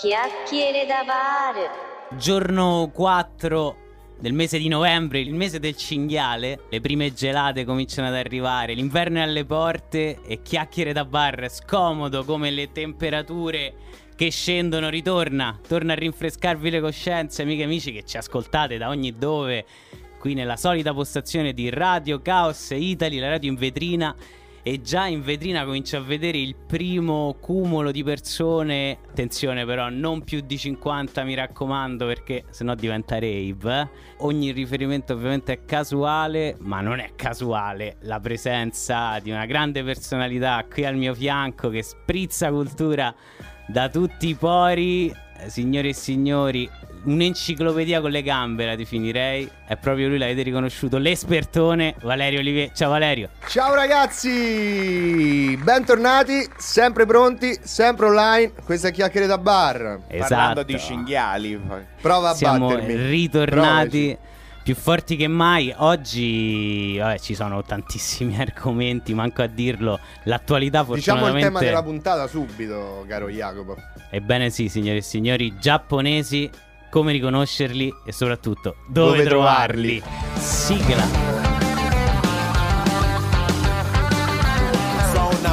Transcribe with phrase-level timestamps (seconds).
[0.00, 2.16] Chiacchiere da bar.
[2.16, 3.76] Giorno 4
[4.18, 9.18] del mese di novembre, il mese del cinghiale, le prime gelate cominciano ad arrivare, l'inverno
[9.18, 13.74] è alle porte e chiacchiere da bar, scomodo come le temperature
[14.16, 18.88] che scendono, ritorna, torna a rinfrescarvi le coscienze, amiche e amici che ci ascoltate da
[18.88, 19.66] ogni dove,
[20.18, 24.16] qui nella solita postazione di Radio Chaos Italy, la radio in vetrina
[24.70, 28.98] e già in vetrina comincia a vedere il primo cumulo di persone.
[29.08, 33.90] Attenzione però, non più di 50 mi raccomando perché sennò diventa rave.
[34.18, 40.64] Ogni riferimento ovviamente è casuale, ma non è casuale la presenza di una grande personalità
[40.70, 43.12] qui al mio fianco che sprizza cultura
[43.66, 45.12] da tutti i pori.
[45.46, 46.70] Signore e signori,
[47.04, 49.48] un'enciclopedia con le gambe la definirei.
[49.66, 52.70] È proprio lui, l'avete riconosciuto, l'espertone Valerio Olivier.
[52.72, 53.30] Ciao Valerio.
[53.46, 58.52] Ciao ragazzi, bentornati, sempre pronti, sempre online.
[58.64, 60.00] Questa è Chiacchiere da Bar.
[60.08, 60.34] Esatto.
[60.34, 61.60] Parlando di cinghiali.
[62.00, 62.94] Prova a Siamo battermi.
[63.08, 64.62] ritornati Provaci.
[64.62, 65.72] più forti che mai.
[65.76, 69.98] Oggi vabbè, ci sono tantissimi argomenti, manco a dirlo.
[70.24, 73.76] L'attualità Diciamo il fortunatamente tema della puntata subito, caro Jacopo.
[74.10, 76.50] Ebbene sì, signore e signori, giapponesi,
[76.90, 79.98] come riconoscerli e soprattutto dove, Dove trovarli.
[80.00, 80.40] trovarli.
[80.40, 81.38] Sigla.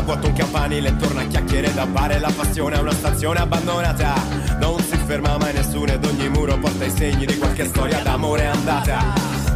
[0.08, 4.14] Vuoto un campanile intorno a chiacchiere da bar La passione è una stazione abbandonata
[4.58, 8.46] Non si ferma mai nessuno ed ogni muro porta i segni di qualche storia d'amore
[8.46, 9.04] andata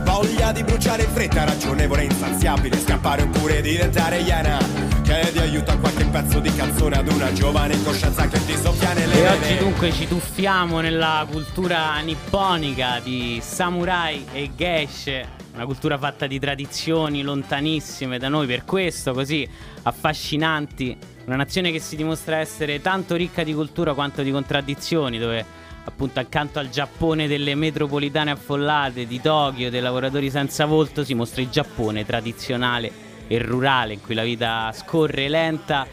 [0.04, 5.78] Voglia di bruciare in fretta, ragionevole e insaziabile Scappare oppure diventare iena Chiedi aiuto a
[5.78, 9.92] qualche pezzo di canzone ad una giovane coscienza che ti soffia nelle E oggi dunque
[9.92, 18.20] ci tuffiamo nella cultura nipponica di samurai e geishe, una cultura fatta di tradizioni lontanissime
[18.20, 19.46] da noi, per questo così
[19.84, 25.44] affascinanti, una nazione che si dimostra essere tanto ricca di cultura quanto di contraddizioni, dove
[25.84, 31.42] appunto accanto al Giappone delle metropolitane affollate, di Tokyo, dei lavoratori senza volto, si mostra
[31.42, 35.88] il Giappone tradizionale e rurale, in cui la vita scorre lenta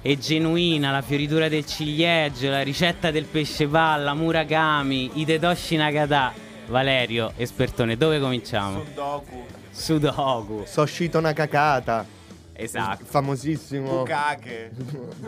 [0.00, 6.32] e genuina, la fioritura del ciliegio, la ricetta del pesce palla, Murakami, Hideyoshi Nagata.
[6.68, 8.84] Valerio, espertone, dove cominciamo?
[8.84, 9.44] Sudoku.
[9.70, 10.62] Sudoku.
[10.66, 12.04] Soshito Nakakata,
[12.52, 13.04] Esatto.
[13.06, 14.70] famosissimo Bukake.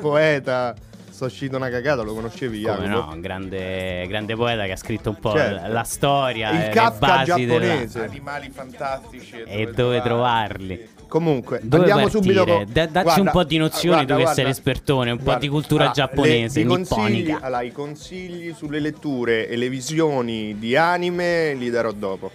[0.00, 0.74] poeta.
[1.10, 3.06] Soshito Nakakata, lo conoscevi Come Jacopo?
[3.06, 5.62] no, un grande, grande poeta che ha scritto un po' Certo.
[5.62, 8.04] la, la storia, Il le Kafka basi della- giapponese.
[8.04, 9.42] Animali fantastici.
[9.44, 10.88] e dove trovarli.
[11.10, 12.34] Comunque, Dove andiamo partire?
[12.34, 12.64] subito.
[12.72, 14.42] Da- dacci Guarda, un po' di nozioni, guarda, tu che sei guarda.
[14.50, 18.78] l'espertone, un po' Guarda, di cultura allora, giapponese, le- i consigli, allora, i consigli sulle
[18.78, 22.30] letture e le visioni di anime li darò dopo.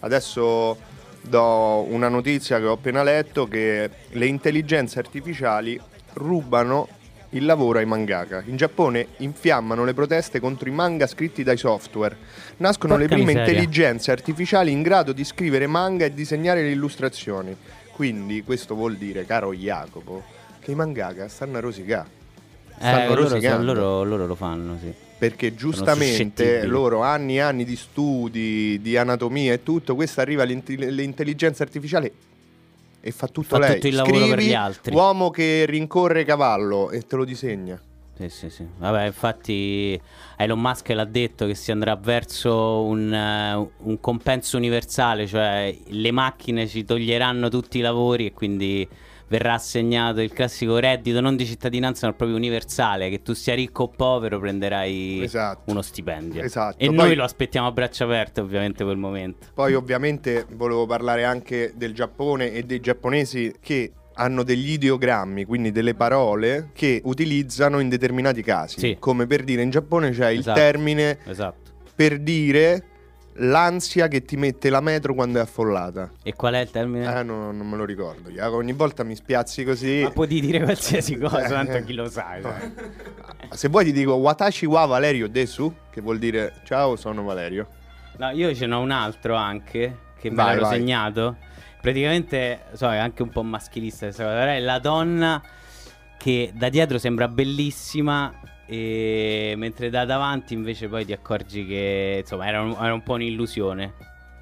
[0.00, 0.76] Adesso
[1.20, 5.80] do una notizia che ho appena letto che le intelligenze artificiali
[6.14, 6.88] rubano
[7.30, 8.42] il lavoro ai mangaka.
[8.46, 12.16] In Giappone infiammano le proteste contro i manga scritti dai software.
[12.58, 13.52] Nascono Porca le prime miseria.
[13.52, 17.54] intelligenze artificiali in grado di scrivere manga e disegnare le illustrazioni.
[18.00, 20.22] Quindi questo vuol dire, caro Jacopo,
[20.60, 22.06] che i mangaka stanno a rosicare.
[22.76, 24.92] Stanno Eh, loro, loro- loro lo fanno, sì.
[25.18, 30.84] Perché giustamente loro anni e anni di studi, di anatomia e tutto, questa arriva all'intelli-
[30.84, 32.12] all'intelligenza artificiale
[33.00, 33.74] e fa tutto Fa lei.
[33.76, 34.94] tutto il lavoro Scrivi per gli altri.
[34.94, 37.80] uomo che rincorre cavallo e te lo disegna.
[38.16, 38.66] Sì, sì, sì.
[38.78, 40.00] Vabbè, infatti
[40.38, 46.10] Elon Musk l'ha detto che si andrà verso un, eh, un compenso universale, cioè le
[46.12, 48.88] macchine ci toglieranno tutti i lavori e quindi
[49.28, 53.82] verrà assegnato il classico reddito non di cittadinanza ma proprio universale, che tu sia ricco
[53.82, 55.70] o povero prenderai Esatto.
[55.70, 56.42] uno stipendio.
[56.42, 56.76] Esatto.
[56.78, 59.48] E Poi- noi lo aspettiamo a braccia aperte ovviamente quel momento.
[59.52, 65.70] Poi ovviamente volevo parlare anche del Giappone e dei giapponesi che hanno degli ideogrammi, quindi
[65.72, 68.78] delle parole che utilizzano in determinati casi.
[68.78, 68.96] Sì.
[68.98, 70.58] Come per dire in Giappone c'è il Esatto.
[70.58, 71.70] termine Esatto.
[71.94, 72.84] per dire
[73.38, 76.10] l'ansia che ti mette la metro quando è affollata.
[76.22, 77.04] E qual è il termine?
[77.18, 78.30] Eh, no, non me lo ricordo.
[78.56, 80.00] Ogni volta mi spiazzi così.
[80.02, 82.38] Ma puoi dire qualsiasi cosa, tanto chi lo sa.
[82.40, 82.70] cioè.
[83.50, 87.66] Se vuoi ti dico Watashi wa Valerio Desu, che vuol dire ciao, sono Valerio.
[88.16, 90.78] No, io ce n'ho un altro anche che me Vai, l'ero vai.
[90.78, 91.36] segnato.
[91.80, 95.42] Praticamente, so, è anche un po' maschilista questa cosa, però è la donna
[96.18, 98.32] che da dietro sembra bellissima
[98.66, 103.14] e mentre da davanti invece poi ti accorgi che insomma era un, era un po'
[103.14, 103.92] un'illusione.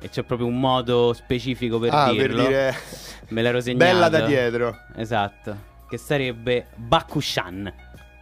[0.00, 2.36] E c'è proprio un modo specifico per ah, dirlo.
[2.36, 2.74] per dire
[3.28, 3.84] Me l'ero segnato.
[3.90, 4.76] bella da dietro.
[4.96, 5.72] Esatto.
[5.88, 7.72] Che sarebbe Bakushan.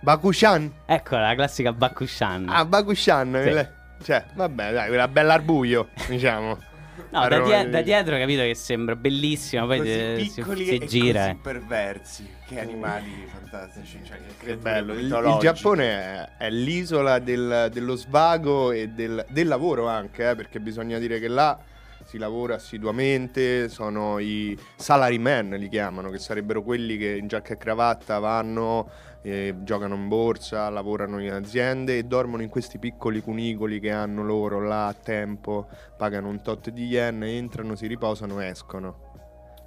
[0.00, 0.72] Bakushan?
[0.86, 2.48] Eccola, la classica Bakushan.
[2.48, 3.40] Ah, Bakushan.
[3.44, 4.04] Sì.
[4.04, 6.58] Cioè, vabbè, dai, quella bella al buio, diciamo.
[7.12, 10.86] No, da, die- da dietro capito che sembra bellissima, poi Così si, piccoli si e
[10.86, 11.20] gira.
[11.26, 12.30] così perversi.
[12.46, 14.00] Che animali fantastici.
[14.02, 14.94] Cioè, che bello.
[14.94, 15.36] Il, il.
[15.40, 20.98] Giappone è, è l'isola del- dello svago e del, del lavoro anche, eh, perché bisogna
[20.98, 21.58] dire che là
[22.04, 27.56] si lavora assiduamente, sono i salarymen li chiamano, che sarebbero quelli che in giacca e
[27.58, 28.88] cravatta vanno,
[29.22, 34.22] eh, giocano in borsa, lavorano in aziende e dormono in questi piccoli cunicoli che hanno
[34.22, 39.10] loro là a tempo, pagano un tot di yen, entrano, si riposano, escono.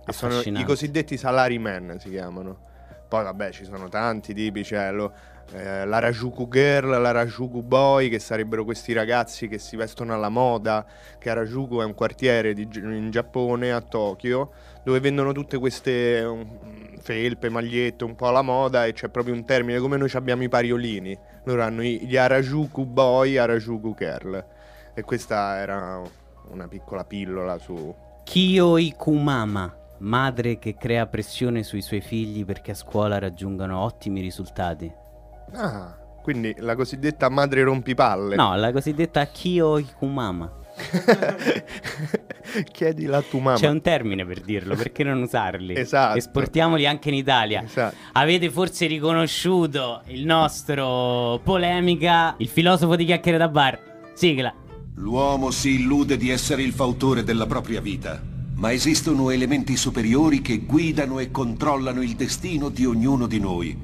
[0.05, 2.73] E sono i cosiddetti salarymen si chiamano.
[3.07, 5.13] Poi vabbè ci sono tanti tipi, c'è lo-
[5.53, 10.29] eh, la Rajuku Girl, la Rajuku Boy, che sarebbero questi ragazzi che si vestono alla
[10.29, 10.85] moda,
[11.19, 14.51] che Harajuku è un quartiere di in Giappone, a Tokyo,
[14.83, 19.45] dove vendono tutte queste um, felpe, magliette, un po' alla moda e c'è proprio un
[19.45, 21.15] termine, come noi abbiamo i pariolini.
[21.43, 24.43] Loro hanno gli Harajuku Boy, Harajuku Girl.
[24.95, 26.01] E questa era
[26.49, 27.93] una piccola pillola su...
[28.23, 34.91] Kyo Ikumama, madre che crea pressione sui suoi figli perché a scuola raggiungano ottimi risultati.
[35.53, 38.35] Ah, quindi la cosiddetta madre rompipalle.
[38.35, 40.63] No, la cosiddetta Kyo Ikumama.
[42.71, 43.57] Chiedi la tua mamma.
[43.57, 45.73] C'è un termine per dirlo, perché non usarli?
[45.85, 46.17] Esatto.
[46.17, 47.63] Esportiamoli anche in Italia.
[47.63, 47.95] Esatto.
[48.13, 53.79] Avete forse riconosciuto il nostro polemica, il filosofo di chiacchiere da bar.
[54.13, 54.53] Sigla.
[54.95, 58.21] L'uomo si illude di essere il fautore della propria vita,
[58.55, 63.77] ma esistono elementi superiori che guidano e controllano il destino di ognuno di noi.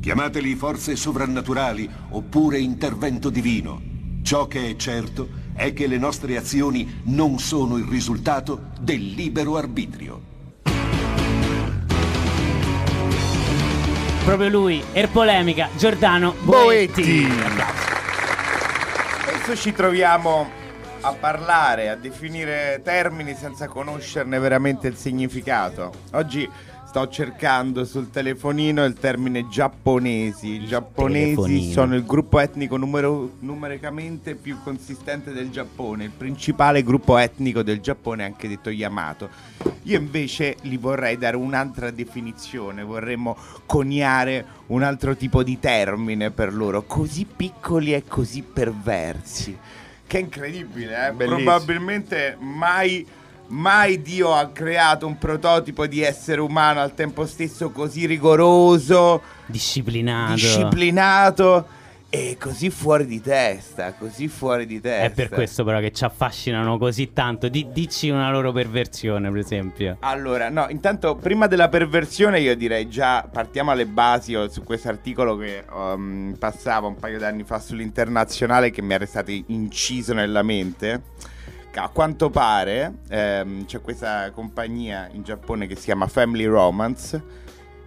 [0.00, 3.80] Chiamateli forze sovrannaturali oppure intervento divino.
[4.22, 5.41] Ciò che è certo è
[5.72, 10.30] che le nostre azioni non sono il risultato del libero arbitrio.
[14.24, 17.02] Proprio lui, Erpolemica, Giordano Boetti.
[17.02, 17.32] Boetti.
[19.20, 20.48] Spesso ci troviamo
[21.00, 25.92] a parlare, a definire termini senza conoscerne veramente il significato.
[26.12, 26.48] Oggi
[26.92, 30.62] sto cercando sul telefonino il termine giapponesi.
[30.62, 31.72] I giapponesi telefonino.
[31.72, 37.80] sono il gruppo etnico numero- numericamente più consistente del Giappone, il principale gruppo etnico del
[37.80, 39.30] Giappone, anche detto Yamato.
[39.84, 46.52] Io invece gli vorrei dare un'altra definizione, vorremmo coniare un altro tipo di termine per
[46.52, 49.56] loro, così piccoli e così perversi.
[50.06, 51.12] Che incredibile, eh?
[51.12, 51.52] Bellissimo.
[51.52, 53.06] Probabilmente mai,
[53.48, 60.34] mai Dio ha creato un prototipo di essere umano al tempo stesso così rigoroso, Disciplinato.
[60.34, 61.66] disciplinato
[62.14, 65.04] e così fuori di testa, così fuori di testa.
[65.04, 67.48] È per questo però che ci affascinano così tanto.
[67.48, 69.96] Di- dici una loro perversione, per esempio.
[70.00, 74.88] Allora, no, intanto prima della perversione io direi già partiamo alle basi oh, su questo
[74.88, 80.42] articolo che um, passava un paio d'anni fa sull'internazionale che mi era stato inciso nella
[80.42, 81.02] mente.
[81.74, 87.22] A quanto pare ehm, c'è questa compagnia in Giappone che si chiama Family Romance,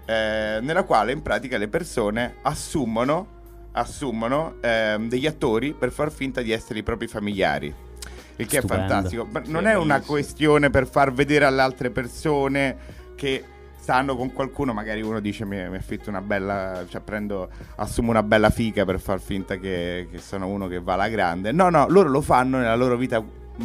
[0.05, 3.27] eh, nella quale in pratica le persone assumono,
[3.73, 7.73] assumono ehm, degli attori per far finta di essere i propri familiari.
[8.37, 8.83] Il che Stupendo.
[8.83, 9.27] è fantastico.
[9.31, 12.75] Ma non è una questione per far vedere alle altre persone
[13.15, 13.43] che
[13.77, 18.23] stanno con qualcuno, magari uno dice mi, mi affitto una bella, cioè prendo, assumo una
[18.23, 21.51] bella figa per far finta che, che sono uno che va alla grande.
[21.51, 23.23] No, no, loro lo fanno nella loro vita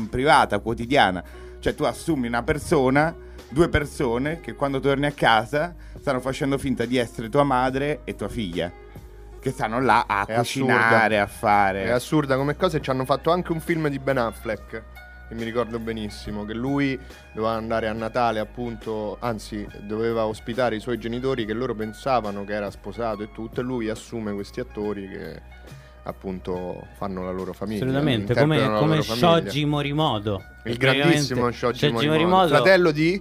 [0.09, 1.23] privata, quotidiana.
[1.59, 3.15] Cioè tu assumi una persona,
[3.49, 8.15] due persone che quando torni a casa stanno facendo finta di essere tua madre e
[8.15, 8.73] tua figlia.
[9.41, 11.23] Che stanno là a È cucinare, assurda.
[11.23, 11.85] a fare.
[11.85, 14.83] È assurda come cosa e ci hanno fatto anche un film di Ben Affleck.
[15.29, 16.99] Che mi ricordo benissimo che lui
[17.33, 22.53] doveva andare a Natale, appunto, anzi, doveva ospitare i suoi genitori che loro pensavano che
[22.53, 25.41] era sposato e tutto, e lui assume questi attori che
[26.02, 27.85] appunto fanno la loro famiglia.
[27.85, 29.02] Assolutamente, come, come.
[29.02, 30.42] Shoji Morimoto.
[30.64, 32.49] Il grandissimo Shoji, Morimoto.
[32.49, 33.21] Fratello di?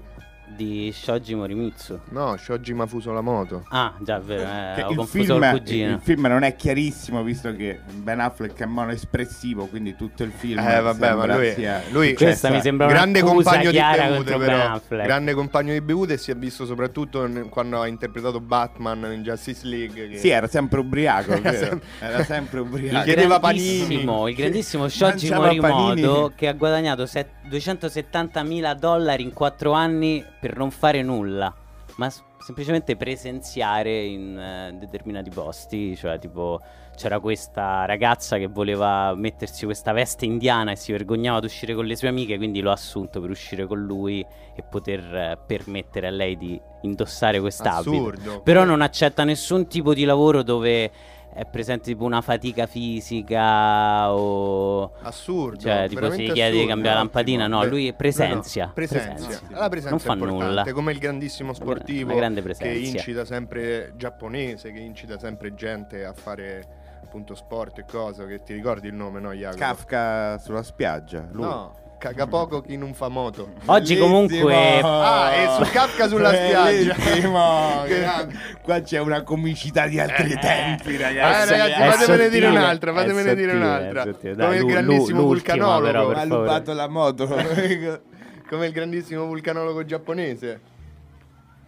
[0.55, 1.99] Di Shoji Morimitsu.
[2.09, 3.63] No, Shoji Mafuso la moto.
[3.69, 5.93] Ah, già, è vero, eh, ho il, confuso film, il cugino.
[5.93, 10.59] il film non è chiarissimo visto che Ben Affleck è monoespressivo, quindi tutto il film
[10.59, 14.73] Eh vabbè, ma lui, sia- lui Questa mi sembra grande compagno di bevute però.
[14.73, 15.05] Affleck.
[15.05, 19.65] Grande compagno di bevute e si è visto soprattutto quando ha interpretato Batman in Justice
[19.67, 21.65] League che- Sì, era sempre ubriaco, Era vero?
[21.67, 23.03] sem- era sempre ubriaco.
[23.05, 26.31] chiedeva grandissimo, il grandissimo Shoji Morimoto panini.
[26.35, 31.53] che ha guadagnato set- 270 mila dollari in 4 anni per non fare nulla,
[31.97, 36.59] ma semplicemente presenziare in eh, determinati posti, cioè tipo
[36.95, 41.85] c'era questa ragazza che voleva mettersi questa veste indiana e si vergognava ad uscire con
[41.85, 44.19] le sue amiche, quindi l'ho assunto per uscire con lui
[44.53, 47.91] e poter eh, permettere a lei di indossare quest'abito.
[47.91, 48.41] Assurdo.
[48.41, 50.91] Però non accetta nessun tipo di lavoro dove
[51.33, 54.93] è presente tipo una fatica fisica o...
[55.01, 55.59] Assurdo.
[55.59, 59.13] Cioè, tipo si chiede di cambiare la lampadina, no, Beh, lui presenzia, no, no, presenzia.
[59.13, 59.57] presenzia.
[59.57, 60.71] La presenza Non fa è nulla.
[60.73, 66.67] come il grandissimo sportivo che incita sempre giapponese, che incita sempre gente a fare
[67.03, 69.57] appunto sport e cosa, che ti ricordi il nome, no Jacopo?
[69.59, 71.27] Kafka sulla spiaggia.
[71.31, 71.43] Lui.
[71.43, 73.49] No, caga poco chi non fa moto.
[73.65, 76.95] Oggi comunque Ah, e su Kafka sulla spiaggia.
[76.95, 77.83] Bellissimo.
[78.63, 81.49] Qua c'è una comicità di altri tempi, Eh, ragazzi.
[81.51, 84.03] ragazzi, è fatemene dire un'altra, fatemene dire un'altra.
[84.35, 86.11] Come il grandissimo vulcanologo.
[86.11, 87.27] ha rubato la moto.
[88.49, 90.59] Come il grandissimo vulcanologo giapponese.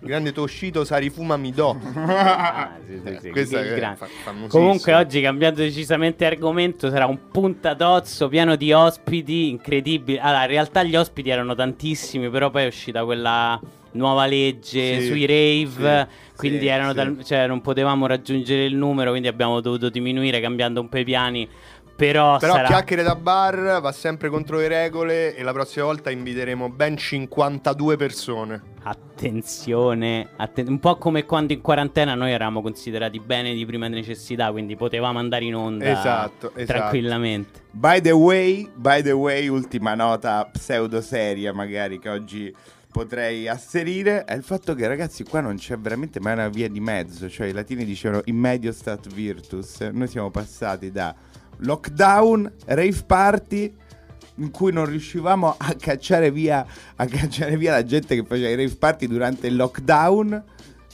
[0.04, 1.78] Il grande Toshito Sarifuma Mido.
[1.96, 3.98] Ah, sì, sì, sì, Questa il è grande.
[3.98, 4.48] fa- famosissima.
[4.64, 10.18] Comunque oggi cambiando decisamente argomento sarà un puntatozzo pieno di ospiti incredibili.
[10.18, 13.60] Allora, in realtà gli ospiti erano tantissimi, però poi è uscita quella
[13.94, 16.96] nuova legge Sì, sui rave, sì, quindi sì, erano sì.
[16.96, 21.04] tal- cioè, non potevamo raggiungere il numero, quindi abbiamo dovuto diminuire cambiando un po' i
[21.04, 21.48] piani.
[22.02, 26.10] Però, Però sarà chiacchiere da bar va sempre contro le regole e la prossima volta
[26.10, 28.62] inviteremo ben 52 persone.
[28.82, 34.50] attenzione, atten- un po' come quando in quarantena noi eravamo considerati bene di prima necessità,
[34.50, 36.66] quindi potevamo andare in onda Esatto, esatto.
[36.66, 37.62] tranquillamente.
[37.70, 42.56] By the way, by the way, ultima nota pseudo seria magari che oggi
[42.92, 46.80] potrei asserire è il fatto che ragazzi qua non c'è veramente mai una via di
[46.80, 51.14] mezzo, cioè i latini dicevano in medio stat virtus, noi siamo passati da
[51.58, 53.76] lockdown, rave party
[54.36, 56.66] in cui non riuscivamo a cacciare via
[56.96, 60.44] a cacciare via la gente che faceva i rave party durante il lockdown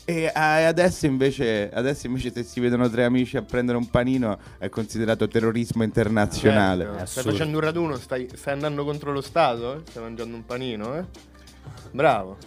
[0.09, 4.69] e adesso invece, adesso invece se si vedono tre amici a prendere un panino è
[4.69, 6.85] considerato terrorismo internazionale.
[6.85, 7.05] Certo.
[7.07, 9.75] Stai facendo un raduno, stai, stai andando contro lo Stato?
[9.75, 9.81] eh?
[9.83, 11.03] Stai mangiando un panino, eh?
[11.91, 12.37] Bravo.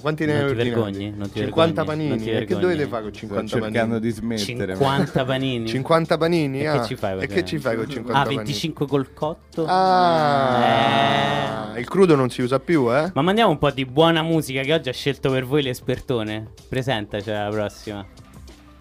[0.00, 2.22] Quanti ne hai vergogni, non ti 50 vergogni, non panini.
[2.22, 4.00] ti E che dovete fare con Sto 50 cercando panini?
[4.00, 4.74] di smettere.
[4.74, 5.68] ma- 50 panini.
[5.68, 6.60] 50 panini?
[6.60, 6.78] E ah.
[6.80, 7.18] che ci fai?
[7.20, 8.36] E che ci fai con 50 Ah, panini?
[8.44, 9.66] 25 col cotto.
[9.66, 11.80] Ah, Eh.
[11.80, 13.10] il crudo non si usa più, eh?
[13.14, 16.50] Ma mandiamo un po' di buona musica che oggi ha scelto per voi l'espertone.
[16.68, 18.04] Presentaci la prossima.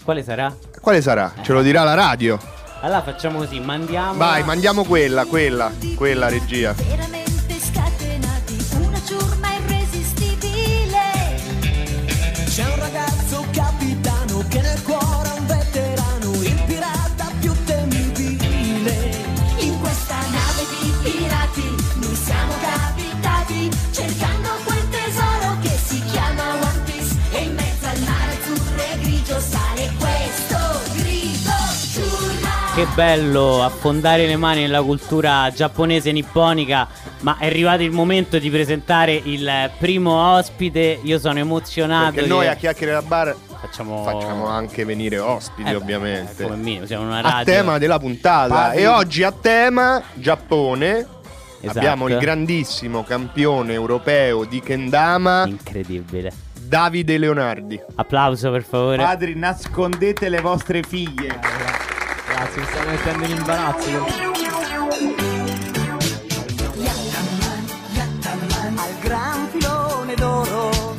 [0.04, 0.56] Quale sarà?
[0.82, 1.34] Quale sarà?
[1.42, 2.38] Ce lo dirà la radio.
[2.82, 4.14] Allora facciamo così, mandiamo.
[4.18, 6.76] Vai, mandiamo quella, quella, quella regia.
[32.76, 36.86] Che bello affondare le mani nella cultura giapponese nipponica.
[37.22, 41.00] Ma è arrivato il momento di presentare il primo ospite.
[41.04, 42.12] Io sono emozionato.
[42.12, 44.04] Perché che- noi a chiacchiere da bar facciamo...
[44.04, 46.44] facciamo anche venire ospiti, Eh beh, ovviamente.
[46.44, 47.46] Come minimo, siamo una a radio.
[47.46, 48.54] tema della puntata.
[48.54, 51.08] Parli- E oggi a tema Giappone.
[51.62, 51.78] Esatto.
[51.80, 56.32] Abbiamo il grandissimo campione europeo di Kendama, Incredibile.
[56.60, 57.80] Davide Leonardi.
[57.96, 58.98] Applauso per favore.
[58.98, 61.40] Padri, nascondete le vostre figlie.
[62.36, 64.06] Grazie, mi stanno mettendo in imbarazzo.
[68.78, 70.94] Al gran filone d'oro.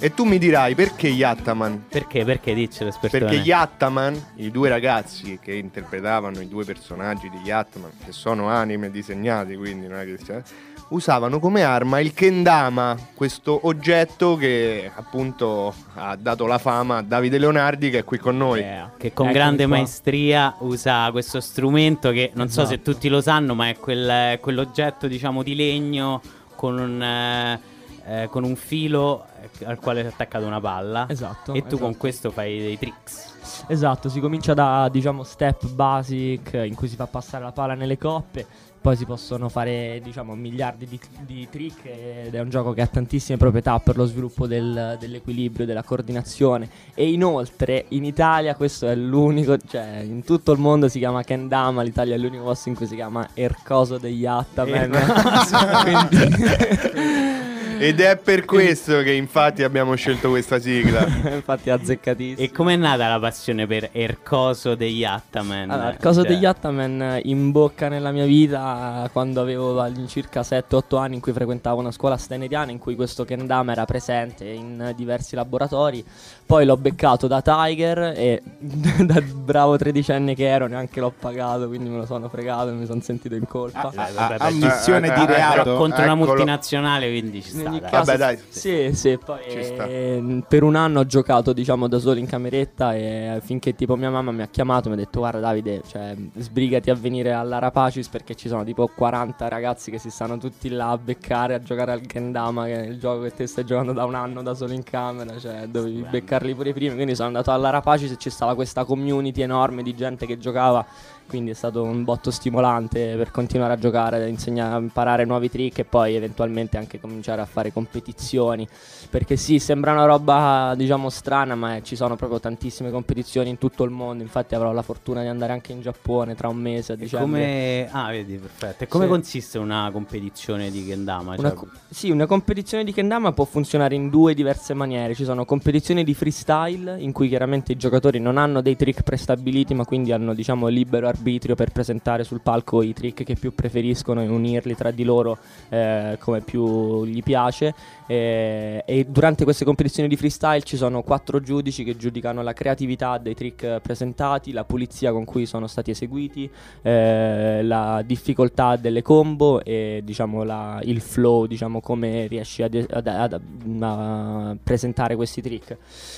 [0.00, 1.86] E tu mi dirai perché Yattaman?
[1.88, 2.26] Perché?
[2.26, 3.24] Perché diccelo l'espertone?
[3.24, 8.90] Perché Yattaman, i due ragazzi che interpretavano i due personaggi di Yattaman, che sono anime
[8.90, 10.42] disegnati, quindi non è che sia-
[10.90, 17.38] usavano come arma il kendama, questo oggetto che appunto ha dato la fama a Davide
[17.38, 18.60] Leonardi che è qui con noi.
[18.60, 19.76] Eh, che con Eccomi grande qua.
[19.76, 22.92] maestria usa questo strumento che non so se Esatto.
[22.92, 26.20] tutti lo sanno, ma è quel- quell'oggetto diciamo di legno
[26.54, 27.60] con un, eh,
[28.06, 29.24] eh, con un filo
[29.60, 31.06] eh, al quale è attaccata una palla.
[31.08, 31.82] Esatto, E tu esatto.
[31.82, 33.36] con questo fai dei tricks.
[33.68, 37.96] Esatto, si comincia da diciamo step basic in cui si fa passare la palla nelle
[37.98, 38.46] coppe,
[38.80, 42.86] poi si possono fare diciamo miliardi di, di trick ed è un gioco che ha
[42.86, 48.94] tantissime proprietà per lo sviluppo del- dell'equilibrio, della coordinazione e inoltre in Italia questo è
[48.94, 52.86] l'unico, cioè in tutto il mondo si chiama Kendama, l'Italia è l'unico posto in cui
[52.86, 54.90] si chiama Ercoso degli Attaman.
[56.08, 57.46] Quindi
[57.78, 61.06] Ed è per questo che infatti abbiamo scelto questa sigla.
[61.34, 62.46] infatti azzeccatissimo.
[62.46, 65.70] E com'è nata la passione per Ercoso degli Attaman?
[65.70, 70.98] Allora, il coso Cioè, degli Attaman in bocca nella mia vita quando avevo all'incirca 7-8
[70.98, 75.34] anni in cui frequentavo una scuola steneriana in cui questo Kendama era presente in diversi
[75.34, 76.04] laboratori.
[76.44, 78.42] Poi l'ho beccato da Tiger e
[79.04, 82.86] da bravo tredicenne che ero neanche l'ho pagato, quindi me lo sono fregato e mi
[82.86, 83.90] sono sentito in colpa.
[83.90, 85.74] Eh, vabbè, beh, ammissione eh, di però reato.
[85.76, 86.26] contro una Eccolo.
[86.26, 87.67] multinazionale, quindi ci sta.
[87.68, 88.38] Ogni caso, Vabbè, dai.
[88.48, 93.40] Sì, sì, poi eh, per un anno ho giocato, diciamo, da solo in cameretta e
[93.42, 96.94] finché tipo mia mamma mi ha chiamato mi ha detto "Guarda Davide, cioè, sbrigati a
[96.94, 101.54] venire all'Arapacis perché ci sono tipo 40 ragazzi che si stanno tutti là a beccare
[101.54, 104.42] a giocare al Kendama, che è il gioco che te stai giocando da un anno
[104.42, 106.94] da solo in camera, cioè dovevi beccarli pure prima".
[106.94, 110.84] Quindi sono andato all'Arapacis e ci stava questa community enorme di gente che giocava
[111.28, 115.78] quindi è stato un botto stimolante per continuare a giocare, insegnare a imparare nuovi trick
[115.78, 118.66] e poi eventualmente anche cominciare a fare competizioni.
[119.10, 123.58] Perché sì, sembra una roba diciamo strana, ma eh, ci sono proprio tantissime competizioni in
[123.58, 124.22] tutto il mondo.
[124.22, 127.26] Infatti avrò la fortuna di andare anche in Giappone tra un mese dicembre.
[127.26, 127.88] come...
[127.90, 128.84] Ah, vedi, perfetto.
[128.84, 129.10] E come Sì.
[129.10, 131.34] consiste una competizione di Kendama?
[131.36, 135.14] Una Cioè, co- sì, una competizione di Kendama può funzionare in due diverse maniere.
[135.14, 139.74] Ci sono competizioni di freestyle in cui chiaramente i giocatori non hanno dei trick prestabiliti,
[139.74, 141.16] ma quindi hanno diciamo libero arbitrio
[141.54, 146.16] per presentare sul palco i trick che più preferiscono e unirli tra di loro eh,
[146.18, 147.74] come più gli piace.
[148.06, 153.18] Eh, e durante queste competizioni di freestyle ci sono quattro giudici che giudicano la creatività
[153.18, 156.48] dei trick presentati, la pulizia con cui sono stati eseguiti,
[156.82, 163.06] eh, la difficoltà delle combo e diciamo la- il flow, diciamo come riesci ad- ad-
[163.06, 163.40] ad-
[163.80, 165.76] a presentare questi trick.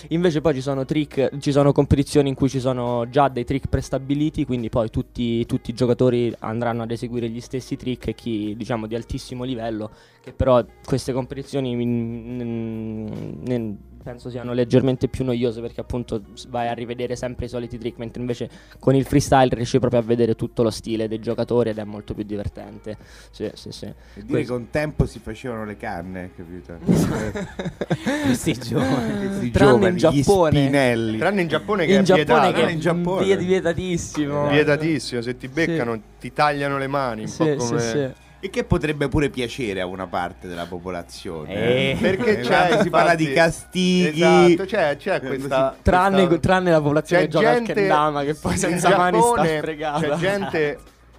[0.08, 3.68] Invece poi ci sono trick, ci sono competizioni in cui ci sono già dei trick
[3.68, 8.54] prestabiliti, quindi poi tutti, tutti i giocatori andranno ad eseguire gli stessi trick e chi
[8.56, 9.90] diciamo di altissimo livello,
[10.22, 13.10] che però queste competizioni mm,
[13.50, 13.72] mm,
[14.02, 18.20] penso siano leggermente più noiose perché appunto vai a rivedere sempre i soliti trick, mentre
[18.20, 18.48] invece
[18.78, 22.12] con il freestyle riesci proprio a vedere tutto lo stile dei giocatori ed è molto
[22.14, 22.96] più divertente.
[23.30, 23.84] Sì, sì, sì.
[23.86, 26.78] E dire Questo- che un tempo si facevano le canne, capito?
[28.24, 29.18] questi giovani.
[29.26, 30.50] Questi Tranne in Giappone.
[30.60, 31.18] spinelli.
[31.18, 32.52] Tranne in Giappone che in è Giappone vietato.
[32.52, 33.24] che Ah, in Giappone.
[33.24, 34.48] vie- vietatissimo.
[34.48, 37.80] Vietatissimo, se ti beccano ti tagliano le mani, un Sì, po' come...
[37.80, 38.10] sì, sì.
[38.42, 41.52] E che potrebbe pure piacere a una parte della popolazione.
[41.92, 44.22] Eh, Perché Eh, c'è, quando si parla infatti- di castighi.
[44.22, 45.76] Esatto, c'è, c'è Eh, questa...
[45.82, 49.18] Tranne, questa- tranne la popolazione C'è che gioca al gente kendama che poi senza mani
[49.20, 50.08] sta Giappone fregata.
[50.08, 50.78] C'è gente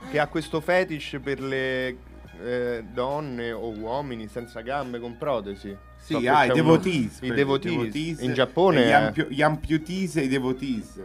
[0.09, 1.95] che ha questo fetish per le
[2.43, 5.77] eh, donne o uomini senza gambe con protesi.
[6.03, 7.19] Sì, So ah, i devotees.
[7.21, 8.19] I devotees.
[8.21, 11.01] In Giappone Gli, ampio- gli amputees e i devotees.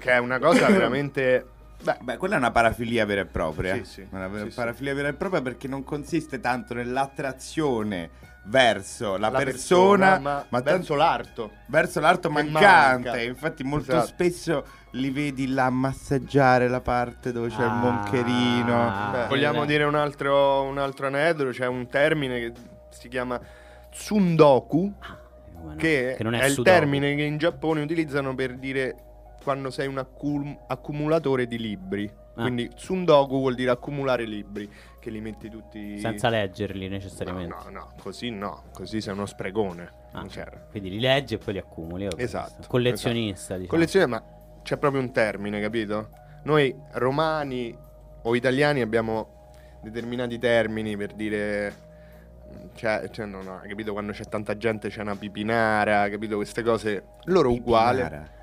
[0.00, 1.46] che è una cosa veramente...
[1.82, 3.74] Beh, Beh, quella è una parafilia vera e propria.
[3.76, 4.06] Sì, sì.
[4.10, 4.56] Una vera- Sì, sì.
[4.56, 8.10] parafilia vera e propria perché non consiste tanto nell'attrazione
[8.44, 11.50] verso la, la persona, ma, ma verso tanto l'arto.
[11.66, 13.08] verso l'arto Che mancante.
[13.08, 13.20] manca.
[13.22, 14.06] Infatti, molto Esatto.
[14.06, 17.74] spesso li vedi là a massaggiare la parte dove c'è il Ah.
[17.74, 18.88] moncherino.
[18.88, 22.52] Ah, Beh, eh, vogliamo dire un altro, un altro aneddoto, c'è un termine che
[22.90, 23.40] si chiama
[23.90, 24.92] tsundoku,
[25.54, 25.74] Come no?
[25.76, 28.96] che, non è, è, il termine che in Giappone utilizzano per dire
[29.42, 32.20] quando sei un accum- accumulatore di libri.
[32.34, 32.42] Ah.
[32.42, 35.98] Quindi tsundoku vuol dire accumulare libri, che li metti tutti...
[35.98, 37.54] Senza leggerli No, necessariamente.
[37.64, 39.90] no, no, così no, così sei uno spregone.
[40.12, 40.24] Ah.
[40.70, 42.08] Quindi li leggi e poi li accumuli.
[42.16, 43.68] Esatto, Collezionista, diciamo.
[43.68, 44.22] Collezione, ma
[44.62, 46.08] c'è proprio un termine, capito?
[46.44, 47.76] Noi romani
[48.22, 49.50] o italiani abbiamo
[49.82, 51.90] determinati termini per dire.
[52.74, 53.92] Cioè, cioè, no, no, capito?
[53.92, 56.36] Quando c'è tanta gente c'è una pipinara, capito?
[56.36, 57.04] Queste cose.
[57.24, 58.02] Loro uguale.
[58.02, 58.22] Pipinara.
[58.22, 58.41] La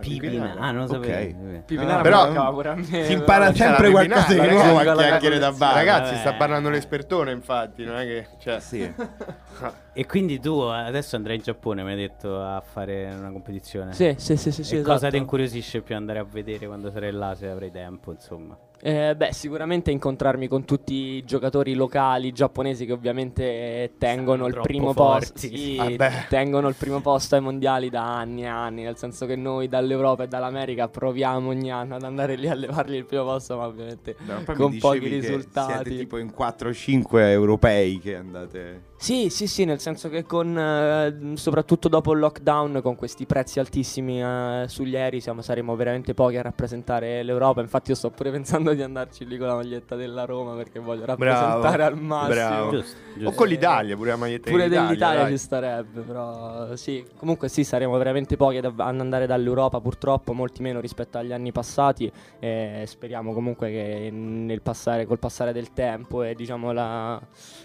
[0.00, 0.54] Pipina.
[0.58, 1.04] Ah, non lo Ok.
[1.06, 1.90] sapevo.
[1.90, 3.04] Ah, però- mancava pure a me.
[3.04, 5.74] Si impara sempre qualcosa di nuovo ragazzi, a chiacchiere da bar.
[5.74, 6.20] Ragazzi, vabbè.
[6.20, 8.26] sta parlando l'espertone, infatti, non è che.
[8.38, 8.92] Cioè, Sì.
[9.98, 13.94] E quindi tu adesso andrai in Giappone, mi hai detto, a fare una competizione.
[13.94, 15.12] Sì, sì, sì, sì, sì, e cosa esatto.
[15.12, 18.54] ti incuriosisce più andare a vedere quando sarai là, se avrai tempo, insomma?
[18.82, 24.54] Eh, beh, sicuramente incontrarmi con tutti i giocatori locali giapponesi che ovviamente tengono il
[24.94, 25.38] posto.
[25.38, 26.26] Sì, Vabbè.
[26.28, 28.82] tengono il primo posto ai mondiali da anni e anni.
[28.82, 32.94] Nel senso che noi dall'Europa e dall'America proviamo ogni anno ad andare lì a levargli
[32.94, 35.72] il primo posto, ma ovviamente No, con pochi risultati.
[35.72, 38.94] Siete tipo in 4-5 europei che andate.
[38.98, 43.58] Sì, sì, sì, nel senso che con eh, soprattutto dopo il lockdown, con questi prezzi
[43.60, 47.60] altissimi eh, sugli aerei, siamo, saremo veramente pochi a rappresentare l'Europa.
[47.60, 51.04] Infatti, io sto pure pensando di andarci lì con la maglietta della Roma perché voglio
[51.04, 52.34] rappresentare al massimo.
[52.34, 52.70] bravo.
[52.70, 53.30] Giusto, O giusto.
[53.32, 55.30] con l'Italia, pure la maglietta Pure dell'Italia, dell'Italia dai.
[55.32, 57.04] ci starebbe, però sì.
[57.16, 62.10] Comunque sì, saremo veramente pochi ad andare dall'Europa, purtroppo, molti meno rispetto agli anni passati.
[62.38, 67.20] E speriamo comunque che nel passare, col passare del tempo e diciamo la,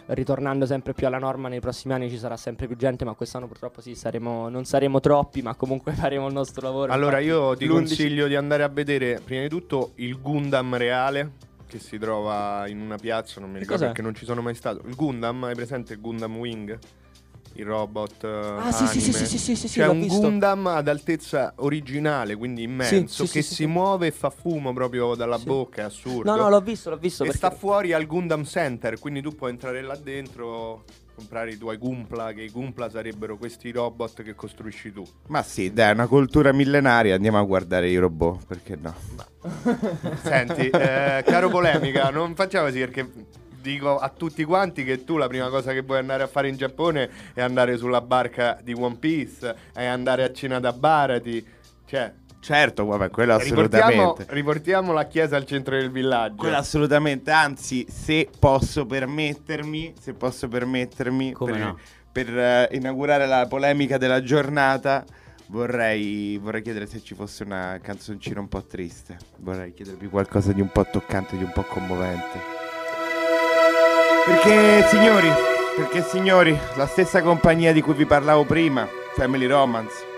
[0.07, 3.47] ritornando sempre più alla norma nei prossimi anni ci sarà sempre più gente, ma quest'anno
[3.47, 6.91] purtroppo sì, saremo, non saremo troppi, ma comunque faremo il nostro lavoro.
[6.91, 10.77] Allora Infatti, io ti l'11 consiglio di andare a vedere prima di tutto il Gundam
[10.91, 11.31] reale
[11.67, 14.85] che si trova in una piazza, non mi ricordo perché non ci sono mai stato.
[14.85, 16.77] Il Gundam, hai presente il Gundam Wing?
[17.53, 20.19] Il robot Ah, sì, sì, sì, sì, sì, sì, sì, C'è un visto.
[20.19, 25.15] Gundam ad altezza originale, quindi immenso, Sì, sì, che si muove e fa fumo proprio
[25.15, 26.33] dalla bocca, è assurdo.
[26.33, 27.23] No, no, l'ho visto, l'ho visto.
[27.23, 30.83] e perché- sta fuori al Gundam Center, quindi tu puoi entrare là dentro
[31.21, 35.05] comprare i tuoi Gumpla, che i Gumpla sarebbero questi robot che costruisci tu.
[35.27, 38.93] Ma sì, dai, è una cultura millenaria, andiamo a guardare i robot, perché no?
[40.23, 43.09] Senti, eh, caro polemica, non facciamo così perché
[43.61, 46.57] dico a tutti quanti che tu la prima cosa che vuoi andare a fare in
[46.57, 51.45] Giappone è andare sulla barca di One Piece, è andare a cena da Barati.
[51.85, 54.33] Cioè, Certo, vabbè, quello riportiamo, assolutamente.
[54.33, 56.37] riportiamo la chiesa al centro del villaggio.
[56.37, 61.77] Quello assolutamente, anzi, se posso permettermi, se posso permettermi, Come per, no?
[62.11, 65.05] per, eh, inaugurare la polemica della giornata,
[65.49, 69.17] vorrei, vorrei chiedere se ci fosse una canzoncina un po' triste.
[69.37, 72.39] Vorrei chiedervi qualcosa di un po' toccante, di un po' commovente.
[74.25, 75.29] Perché, signori,
[75.77, 80.09] perché, signori, la stessa compagnia di cui vi parlavo prima, Family Romance,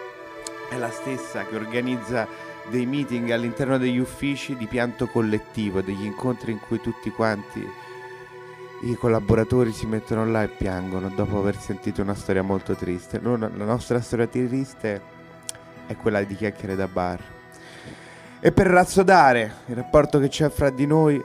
[0.74, 2.28] è la stessa che organizza
[2.70, 7.66] dei meeting all'interno degli uffici di pianto collettivo, degli incontri in cui tutti quanti
[8.82, 13.22] i collaboratori si mettono là e piangono dopo aver sentito una storia molto triste.
[13.22, 15.02] La nostra storia triste
[15.86, 17.22] è quella di chiacchiere da bar.
[18.40, 21.24] E per rassodare il rapporto che c'è fra di noi,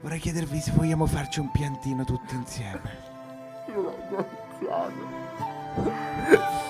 [0.00, 3.14] vorrei chiedervi se vogliamo farci un piantino tutti insieme.
[6.18, 6.65] Fatto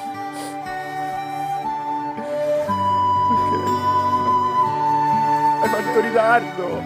[6.01, 6.83] ritardo.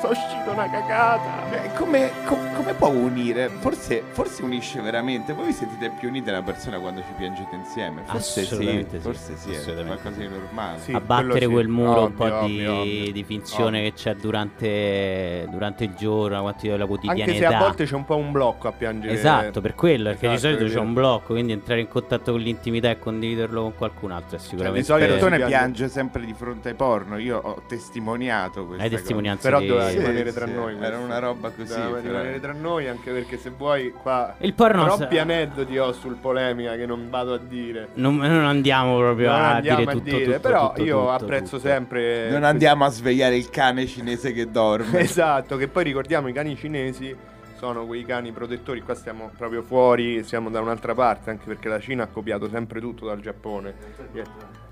[0.00, 1.48] Sono uscito una cagata.
[1.50, 3.48] Cioè, come, co- come può unire?
[3.48, 5.32] Forse, forse unisce veramente.
[5.32, 8.02] Voi vi sentite più unite una persona quando ci piangete insieme?
[8.04, 10.78] Forse sì, Assolutamente sì, forse sì, è assolutamente qualcosa di normale.
[10.80, 10.92] Sì.
[10.92, 11.52] abbattere quello sì.
[11.52, 13.12] quel muro un po' Ovvio, di, ovvio, ovvio.
[13.12, 13.90] di finzione Ovvio.
[13.90, 17.36] che c'è durante, durante il giorno, quanti- la Anche quotidianità.
[17.48, 19.12] se a volte c'è un po' un blocco a piangere.
[19.14, 20.86] Esatto, per quello, perché di Esatto, solito è c'è vero.
[20.86, 24.48] un blocco, quindi entrare in contatto con l'intimità e condividerlo con qualcun altro è Cioè,
[24.48, 24.80] sicuramente...
[24.80, 25.88] di solito si Tone piange.
[25.88, 27.18] sempre di fronte ai porno.
[27.18, 29.00] Io ho testimoniato questa Hai cosa.
[29.00, 30.72] testimonianze Però di- doveva Sì, rimanere sì, tra noi.
[30.74, 31.04] Era questo.
[31.04, 31.68] una roba così.
[31.74, 35.78] Doveva però- rimanere tra noi anche perché se vuoi qua Il porno troppi sa- aneddoti
[35.78, 37.88] ho sul polemica che non vado a dire.
[37.94, 40.98] Non, non andiamo proprio non a andiamo dire a tutto, dire, tutto, però tutto, io
[40.98, 41.68] tutto, apprezzo tutto.
[41.68, 44.98] sempre Non andiamo a svegliare il cane cinese che dorme.
[45.06, 47.14] Esatto, che poi ricordiamo i cani cinesi
[47.56, 51.80] sono quei cani protettori, qua stiamo proprio fuori, siamo da un'altra parte, anche perché la
[51.80, 54.65] Cina ha copiato sempre tutto dal Giappone.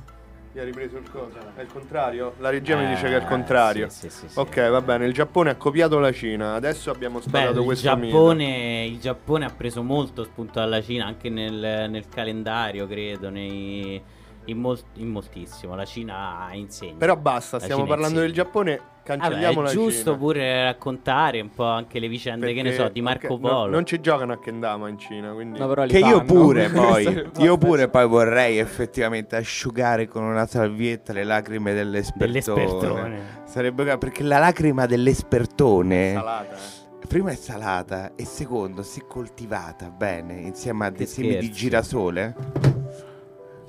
[0.55, 1.37] Mi ha ripreso il coso?
[1.57, 2.35] È il contrario?
[2.39, 3.89] La regia mi Eh, dice che è il contrario.
[3.89, 4.39] sì, sì, sì.
[4.39, 7.89] Ok, va bene, il Giappone ha copiato la Cina, adesso abbiamo Beh, sparato il questo.
[7.89, 14.01] Giappone, il Giappone ha preso molto spunto dalla Cina anche nel, nel calendario, credo, nei,
[14.45, 15.75] in, mol- in moltissimo.
[15.75, 16.95] La Cina insegna.
[16.99, 18.45] Però basta, La stiamo Cina parlando del insegna.
[18.45, 20.17] Giappone, Vabbè, cancelliamo è giusto Cina.
[20.17, 23.49] pure raccontare un po' anche le vicende, che ne Perché- so, di Marco ok, no,
[23.49, 23.71] Polo.
[23.71, 25.59] non ci giocano a Kendama in Cina, quindi...
[25.59, 31.25] No, Che io pure poi, io pure poi vorrei effettivamente asciugare con una salvietta le
[31.25, 32.31] lacrime dell'espertone.
[32.31, 33.43] Dell'espertone.
[33.45, 37.07] Sarebbe perché la lacrima dell'espertone Salata, eh.
[37.07, 42.35] prima è salata e secondo se coltivata bene insieme a dei Che semi di girasole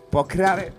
[0.10, 0.74] può creare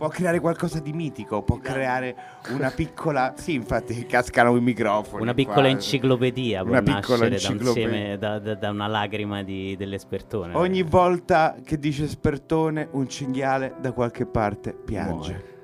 [0.00, 2.16] può creare qualcosa di mitico, può creare
[2.54, 5.20] una piccola Sì, infatti cascano i microfoni.
[5.20, 5.68] Una piccola qua.
[5.68, 7.90] enciclopedia può Una piccola nascere da, un enciclopedia.
[7.90, 10.54] seme, da, da- da una lacrima di- dell'espertone.
[10.56, 15.58] Ogni volta che dice spertone, un cinghiale da qualche parte piange.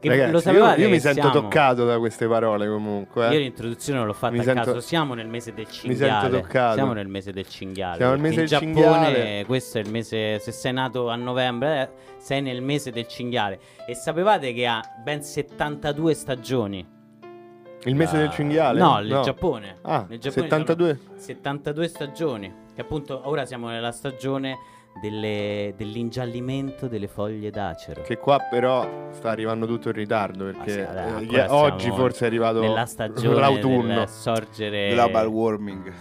[0.00, 3.26] Che Ragazzi, lo sapevate io, io mi sento siamo- toccato da queste parole comunque.
[3.28, 3.32] eh.
[3.32, 4.80] Io l'introduzione l'ho fatta Mi a sento- caso.
[4.80, 6.40] Siamo nel mese del sento cinghiale.
[6.40, 6.74] toccato.
[6.74, 7.96] Siamo nel mese del cinghiale.
[7.96, 9.44] Siamo nel mese del Giappone cinghiale.
[9.46, 10.38] questo è il mese.
[10.38, 13.58] Se sei nato a novembre, eh, sei nel mese del cinghiale.
[13.88, 16.86] E sapevate che ha ben 72 stagioni.
[17.84, 18.78] Il mese Ah, del cinghiale?
[18.78, 19.78] No, il Giappone.
[19.82, 20.98] Ah, Nel Giappone 72?
[21.06, 22.54] sono 72 stagioni.
[22.74, 24.56] Che appunto ora siamo nella stagione
[25.00, 28.02] delle- dell'ingiallimento delle foglie d'acero.
[28.02, 32.26] Che qua però sta arrivando tutto in ritardo perché Ah, sì, eh, oggi forse è
[32.28, 33.94] arrivato nella stagione l'autunno.
[33.98, 35.92] del sorgere Global warming.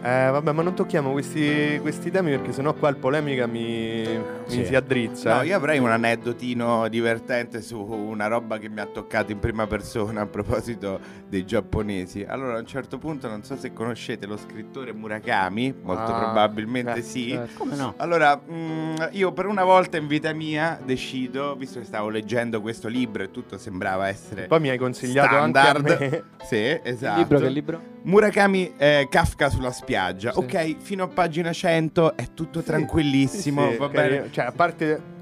[0.00, 4.04] Eh, vabbè, ma non tocchiamo questi, questi temi perché sennò qua il polemica mi,
[4.46, 4.58] Sì.
[4.58, 5.34] mi si addrizza.
[5.36, 5.46] No, eh.
[5.46, 10.20] io avrei un aneddotino divertente su una roba che mi ha toccato in prima persona
[10.20, 12.24] a proposito dei giapponesi.
[12.26, 16.98] Allora, a un certo punto, non so se conoscete lo scrittore Murakami, molto Ah, probabilmente
[16.98, 17.30] eh, sì.
[17.30, 17.58] certo.
[17.58, 17.94] Come no?
[17.96, 22.86] Allora, mm, io per una volta in vita mia decido, visto che stavo leggendo questo
[22.86, 25.90] libro e tutto sembrava essere Poi mi hai consigliato standard.
[25.90, 26.24] anche a me.
[26.46, 27.18] Sì, esatto.
[27.20, 27.80] Libro che libro?
[28.02, 30.32] Murakami eh, Kafka sulla spiaggia.
[30.32, 30.38] Sì.
[30.38, 34.16] Ok, fino a pagina 100 è tutto tranquillissimo, Sì, va carino.
[34.22, 34.32] bene.
[34.32, 35.16] Cioè, a parte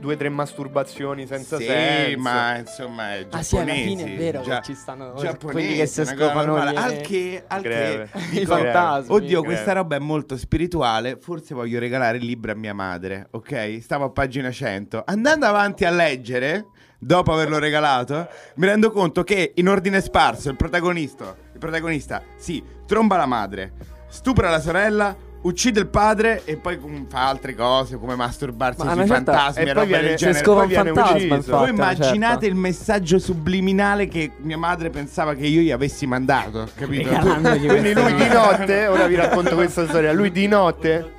[0.00, 2.18] due o tre masturbazioni senza sì, senso.
[2.20, 5.66] ma insomma è Ah sì, alla giapponesi, fine è vero gia- che ci stanno giapponesi,
[5.66, 8.08] quelli che si scopano le- Al che, al che Greve.
[8.12, 9.14] i dico, fantasmi.
[9.14, 9.54] Oddio, Greve.
[9.54, 11.16] questa roba è molto spirituale.
[11.20, 13.28] Forse voglio regalare il libro a mia madre.
[13.30, 13.78] Ok?
[13.80, 15.04] Stavo a pagina 100.
[15.06, 16.66] Andando avanti a leggere,
[16.98, 23.16] dopo averlo regalato, mi rendo conto che in ordine sparso il protagonista, protagonista, sì, tromba
[23.16, 23.72] la madre,
[24.08, 28.94] stupra la sorella, uccide il padre e poi com- fa altre cose come masturbarsi Ma
[28.94, 30.38] sui fantasmi e poi viene- Si genere.
[30.42, 31.34] scova un fantasma, ucciso.
[31.34, 31.50] infatti.
[31.50, 32.46] Voi una immaginate certa.
[32.46, 37.10] il messaggio subliminale che mia madre pensava che io gli avessi mandato, capito?
[37.10, 41.12] Quindi lui di notte, ora vi racconto questa storia, lui di notte,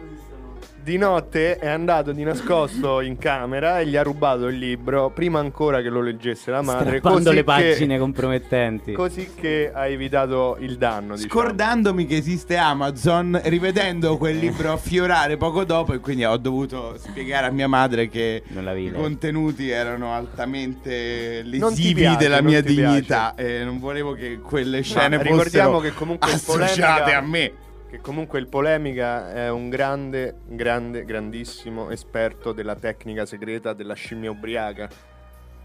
[0.86, 5.40] di notte è andato di nascosto in camera e gli ha rubato il libro prima
[5.40, 7.00] ancora che lo leggesse la madre.
[7.00, 8.92] Strappando le che- pagine compromettenti.
[8.94, 11.16] Così che ha evitato il danno.
[11.16, 11.32] Diciamo.
[11.32, 17.48] Scordandomi che esiste Amazon, rivedendo quel libro affiorare poco dopo e quindi ho dovuto spiegare
[17.48, 23.80] a mia madre che i contenuti erano altamente lesivi piace, della mia dignità e non
[23.80, 27.52] volevo che quelle scene fossero ricordiamo che comunque associate polemica- a me.
[27.88, 34.32] Che comunque il polemica è un grande, grande, grandissimo esperto della tecnica segreta della scimmia
[34.32, 34.90] ubriaca.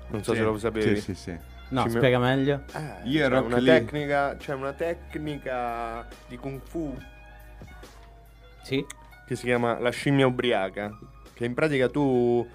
[0.08, 0.96] Non so Sì, se lo sapevi.
[0.96, 1.38] Sì, sì, sì.
[1.70, 2.62] No, Ci me- spiega meglio.
[2.74, 6.94] Eh, Io ero una tecnica, c'è una tecnica di kung fu
[8.62, 8.84] Sì.
[9.26, 10.90] che si chiama la scimmia ubriaca.
[11.32, 12.46] Che in pratica tu.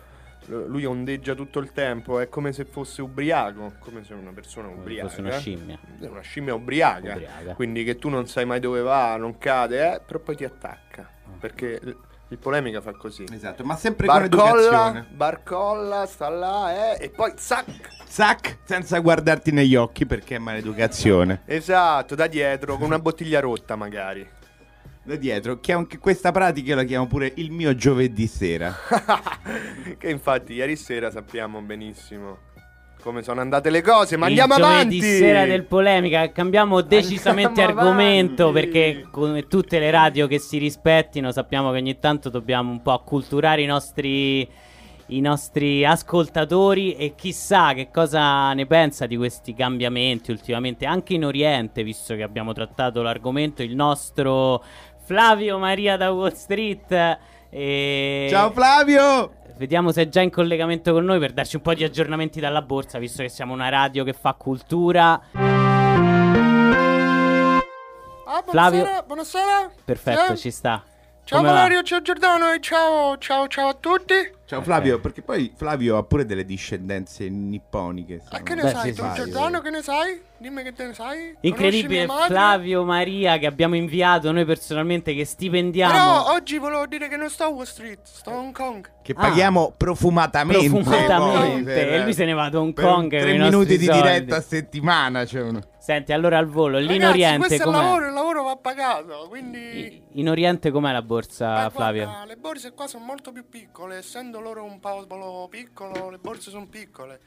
[0.47, 4.79] Lui ondeggia tutto il tempo, è come se fosse ubriaco, come se una persona Come
[4.79, 5.07] ubriaca.
[5.09, 5.79] fosse una scimmia.
[5.99, 7.13] È una scimmia ubriaca.
[7.13, 7.53] Ubriaca.
[7.55, 11.09] Quindi che tu non sai mai dove va, non cade, eh, però poi ti attacca.
[11.39, 13.23] Perché il, polemica fa così.
[13.31, 15.05] Esatto, ma sempre con Barcolla, educazione.
[15.11, 17.93] barcolla, sta là, eh, e poi zac!
[18.05, 21.41] Zac, senza guardarti negli occhi perché è maleducazione.
[21.45, 24.27] Esatto, da dietro, con una bottiglia rotta magari.
[25.05, 28.73] Da dietro, che anche questa pratica io la chiamo pure il mio giovedì sera.
[29.99, 32.39] che infatti ieri sera sappiamo benissimo
[33.03, 35.01] come sono andate le cose, ma Il andiamo giovedì avanti!
[35.01, 38.61] sera del polemica cambiamo decisamente Andiamo argomento avanti.
[38.67, 42.93] perché come tutte le radio che si rispettino sappiamo che ogni tanto dobbiamo un po'
[42.93, 44.49] acculturare i nostri
[45.09, 51.25] i nostri ascoltatori e chissà che cosa ne pensa di questi cambiamenti ultimamente anche in
[51.25, 54.63] Oriente, visto che abbiamo trattato l'argomento, il nostro
[55.05, 57.17] Flavio Maria da Wall Street
[57.49, 59.33] e Ciao Flavio!
[59.57, 62.61] Vediamo se è già in collegamento con noi per darci un po' di aggiornamenti dalla
[62.61, 65.21] borsa, visto che siamo una radio che fa cultura.
[68.27, 68.79] Ah, Flavio.
[68.81, 69.71] buonasera, buonasera.
[69.85, 70.41] Perfetto, Sì?
[70.41, 70.83] ci sta.
[71.23, 71.55] Ciao Come va?
[71.59, 74.13] Valerio, ciao Giordano e ciao, ciao, ciao a tutti.
[74.47, 78.21] Ciao Flavio, perché poi Flavio ha pure delle discendenze nipponiche.
[78.25, 79.15] Ah, sono- che ne Beh, sai sì, tu sì.
[79.15, 80.21] Giordano, che ne sai?
[80.37, 81.35] Dimmi che te ne sai.
[81.41, 82.05] Incredibile?
[82.27, 87.29] Flavio Maria che abbiamo inviato noi personalmente che stipendiamo Però oggi volevo dire che non
[87.31, 88.87] sto a Wall Street, sto a Hong Kong.
[89.01, 89.21] Che Ah.
[89.21, 90.69] paghiamo profumatamente.
[90.69, 93.85] profumatamente poi per- e lui se ne va ad Hong per Kong tre minuti di
[93.85, 94.01] soldi.
[94.01, 95.25] diretta a settimana.
[95.25, 95.61] Cioè uno.
[95.79, 97.75] Senti, allora al volo, lì in Oriente questo è il com'è?
[97.77, 100.01] lavoro, il lavoro va pagato, quindi...
[100.13, 102.03] In Oriente com'è la borsa, Beh, Flavio?
[102.05, 106.49] guarda, le borse qua sono molto più piccole, essendo loro un popolo piccolo, le borse
[106.49, 107.19] sono piccole.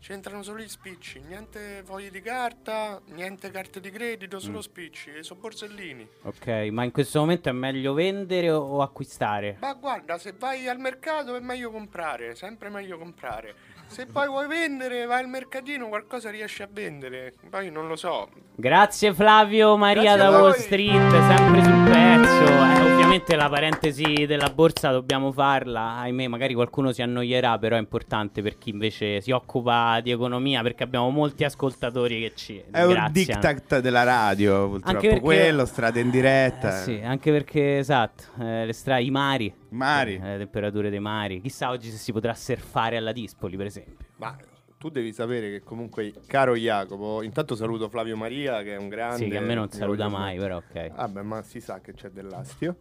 [0.00, 4.62] C'entrano solo gli spicci, niente fogli di carta, niente carte di credito, solo Mm.
[4.62, 6.08] spicci, e sono borsellini.
[6.22, 9.58] Ok, ma in questo momento è meglio vendere o, o acquistare?
[9.60, 13.54] Ma guarda, se vai al mercato è meglio comprare, sempre meglio comprare.
[13.92, 17.34] Se poi vuoi vendere, vai al mercatino, qualcosa riesci a vendere.
[17.50, 18.26] Poi non lo so.
[18.54, 20.52] Grazie Flavio Maria Grazie da Wall.
[20.54, 22.44] Street, sempre sul pezzo.
[22.44, 25.98] Eh, ovviamente la parentesi della borsa dobbiamo farla.
[25.98, 30.62] Ahimè, magari qualcuno si annoierà, però è importante per chi invece si occupa di economia,
[30.62, 34.88] perché abbiamo molti ascoltatori che ci È un diktat della radio, purtroppo.
[34.96, 36.80] Anche perché- Quello, strade in diretta.
[36.80, 40.14] Eh sì, anche perché esatto, eh, le stra- i mari, Mari.
[40.22, 41.40] eh, le temperature dei mari.
[41.40, 44.06] Chissà oggi se si potrà surfare alla Dispoli, per esempio.
[44.16, 44.36] Ma
[44.78, 49.24] tu devi sapere che comunque, caro Jacopo, intanto saluto Flavio Maria, che è un grande...
[49.24, 50.94] Sì, che a me non saluta mai, però ok.
[50.94, 52.76] Vabbè, ma si sa che c'è dell'astio.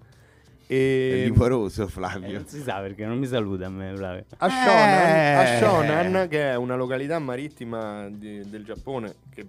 [0.66, 2.32] È E livoroso Eh, Flavio.
[2.32, 4.26] non si sa perché non mi saluta a me, Flavio.
[4.38, 5.58] a Shonan, a Eh.
[5.60, 9.46] Shonan, che è una località marittima di- del Giappone, che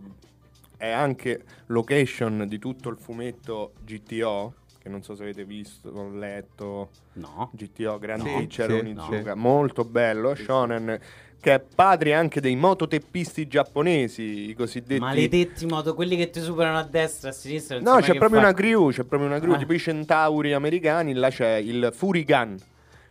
[0.77, 6.11] è anche location di tutto il fumetto GTO, che non so se avete visto, ho
[6.11, 6.91] letto...
[7.15, 7.51] No.
[7.53, 10.99] GTO Grand Sì, Teacher sì, Onizuka, molto bello, Shonen,
[11.41, 14.99] che è padre anche dei mototeppisti giapponesi, i cosiddetti...
[15.01, 17.79] Maledetti moto, quelli che ti superano a destra, a sinistra.
[17.79, 19.59] No, c'è proprio crew, c'è proprio una crew, Ah.
[19.59, 22.59] tipo i centauri americani, là c'è il Furigan.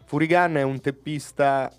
[0.04, 1.72] Furigan è un teppista,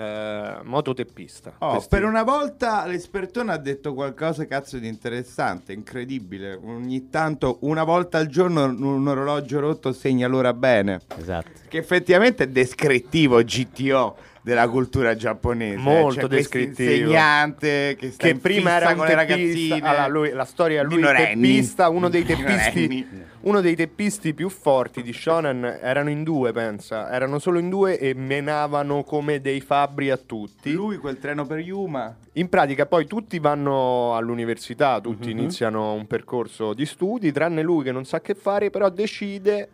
[0.00, 1.56] eh, mototeppista.
[1.58, 6.58] Oh, Questi- per una volta l'espertone ha detto qualcosa cazzo di interessante, incredibile.
[6.62, 11.00] Ogni tanto, una volta al giorno, un, un orologio rotto segna l'ora bene.
[11.18, 11.50] Esatto.
[11.68, 14.16] Che effettivamente è descrittivo GTO.
[14.42, 15.76] Della cultura giapponese.
[15.76, 16.90] Molto Cioè, descrittivo.
[16.90, 22.24] insegnante che che prima era un teppista allora, lui- la storia lui teppista uno dei
[22.24, 23.06] teppisti
[23.42, 27.98] uno dei teppisti più forti di Shonen erano in due pensa erano solo in due
[27.98, 32.14] e menavano come dei fabbri a tutti Lui quel treno per Yuma.
[32.34, 35.38] in pratica poi tutti vanno all'università tutti Mhm.
[35.38, 39.68] iniziano un percorso di studi tranne lui che non sa che fare però decide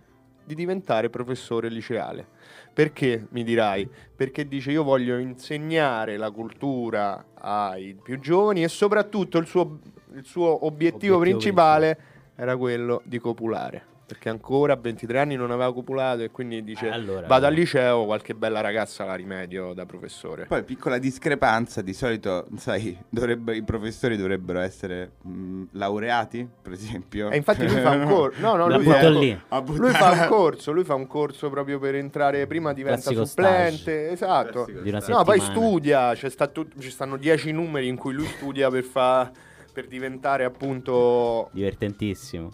[0.45, 2.35] di diventare professore liceale
[2.77, 3.89] perché mi dirai?
[4.15, 9.79] Perché dice io voglio insegnare la cultura ai più giovani e soprattutto il suo,
[10.13, 11.99] il suo obiettivo, Obiettivo principale
[12.37, 13.96] era quello di copulare.
[14.07, 17.53] Perché ancora a 23 anni non aveva copulato e quindi dice Eh, allora- vado al
[17.53, 20.45] liceo, qualche bella ragazza la rimedio da professore.
[20.47, 27.31] Poi piccola discrepanza, di solito, sai, dovrebbe- i professori dovrebbero essere mh, laureati, per esempio.
[27.31, 28.41] E infatti lui fa un corso.
[28.41, 29.37] No, no, lui fa, lì.
[29.75, 33.77] Lui fa un corso, lui fa un corso proprio per entrare prima diventa Classico supplente,
[33.77, 34.11] stage.
[34.11, 34.51] esatto.
[34.67, 38.13] Classico Di una No, poi studia, c'è sta tut- ci stanno 10 numeri in cui
[38.15, 39.29] lui studia per, fa-
[39.73, 42.51] per diventare appunto Divertentissimo.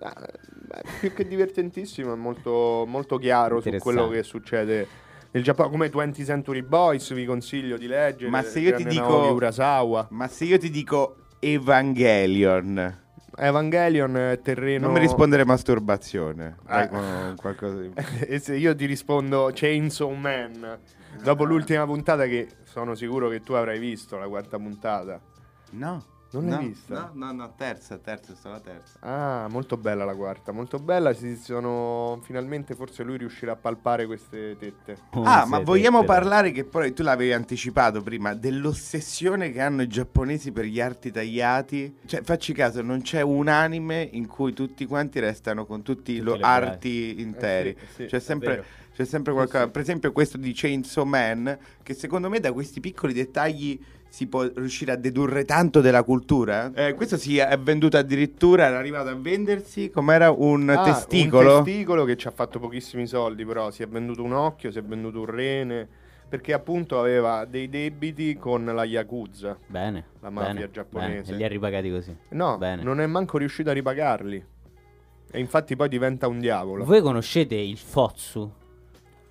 [0.00, 4.86] Ah, beh, più che divertentissimo, è molto, molto chiaro su quello che succede
[5.30, 5.68] nel Giappone.
[5.70, 8.30] Come 20th Century Boys, vi consiglio di leggere.
[8.30, 10.08] Ma se io ti dico- Urasawa.
[10.10, 12.98] Ma se io ti dico Evangelion,
[13.36, 14.86] Evangelion è terreno.
[14.86, 16.56] non mi rispondere masturbazione.
[17.36, 17.92] Qualcosa di...
[18.40, 20.78] se io ti rispondo Chainsaw Man,
[21.22, 25.20] dopo l'ultima puntata, che sono sicuro che tu avrai visto, la quarta puntata.
[25.72, 26.04] No.
[26.32, 27.10] Non l'hai no, vista?
[27.12, 28.98] No, no, no, terza, terza, la terza.
[29.00, 31.12] Ah, molto bella la quarta, molto bella.
[31.12, 34.96] Si sono finalmente forse lui riuscirà a palpare queste tette.
[35.14, 36.12] Oh, Ah, ma vogliamo però.
[36.12, 41.10] parlare che poi tu l'avevi anticipato prima dell'ossessione che hanno i giapponesi per gli arti
[41.10, 41.96] tagliati?
[42.06, 46.18] Cioè, facci caso, non c'è un anime in cui tutti quanti restano con tutti i
[46.18, 47.70] Tutte lo- le arti interi.
[47.70, 48.64] Eh sì, sì, c'è sempre
[48.94, 49.68] c'è sempre qualcosa.
[49.68, 54.42] Per esempio questo di Chainsaw Man, che secondo me da questi piccoli dettagli si può
[54.54, 56.72] riuscire a dedurre tanto della cultura.
[56.74, 61.58] Eh, questo si è venduto addirittura, era arrivato a vendersi com'era un Ah, testicolo.
[61.58, 64.78] Un testicolo che ci ha fatto pochissimi soldi, però si è venduto un occhio, si
[64.78, 65.88] è venduto un rene.
[66.28, 69.56] Perché appunto aveva dei debiti con la Yakuza.
[69.66, 70.04] Bene.
[70.20, 71.22] La mafia bene, giapponese.
[71.22, 71.32] bene.
[71.32, 72.16] E li ha ripagati così.
[72.30, 72.82] No, Bene.
[72.84, 74.44] non è manco riuscito a ripagarli.
[75.32, 76.84] E infatti poi diventa un diavolo.
[76.84, 78.48] Voi conoscete il Fotsu?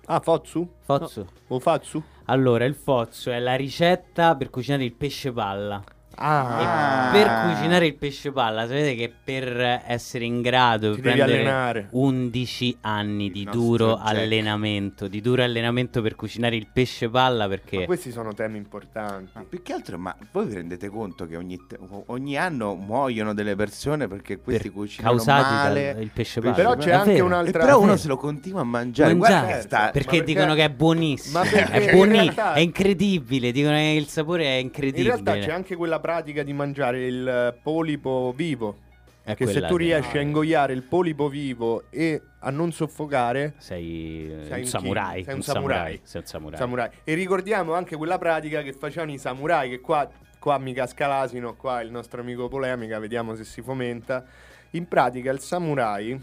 [0.06, 0.68] Ah, Fotsu?
[0.80, 1.24] Fotsu?
[1.48, 2.02] O Fatsu?
[2.30, 5.82] Allora, il Fotsu è la ricetta per cucinare il pesce palla.
[6.16, 11.16] Ah, per cucinare il pesce palla, sapete che per essere in grado Ti di devi
[11.16, 11.88] prendere allenare.
[11.92, 14.06] 11 anni di nostro duro Jack.
[14.08, 19.30] allenamento, di duro allenamento per cucinare il pesce palla Ma perché questi sono temi importanti.
[19.34, 23.32] Ma più che altro, ma voi vi rendete conto che ogni, te- ogni anno muoiono
[23.32, 25.92] delle persone perché questi per cucinano causati male?
[25.94, 26.54] dal il pesce palla.
[26.54, 27.24] Però c'è anche vero.
[27.24, 27.64] E un'altra...
[27.64, 29.14] però uno se lo continua a mangiare.
[29.14, 31.38] Mangiare, sta- perché ma perché- dicono che è buonissimo.
[31.38, 33.52] Ma perché è in buonissimo, realtà- è incredibile.
[33.52, 35.08] Dicono che il sapore è In incredibile.
[35.08, 38.88] realtà c'è anche quella pratica di mangiare il eh, polipo vivo.
[39.22, 43.54] È che se tu che- riesci a ingoiare il polipo vivo e a non soffocare,
[43.58, 45.22] sei, eh, Sei un samurai.
[45.22, 46.00] sei un un samurai.
[46.02, 46.58] Sei un samurai.
[46.58, 46.90] samurai.
[47.04, 50.08] E ricordiamo anche quella pratica che facevano i samurai, che qua,
[50.38, 54.24] qua mi casca l'asino, qua il nostro amico polemica, vediamo se si fomenta.
[54.70, 56.18] In pratica il samurai,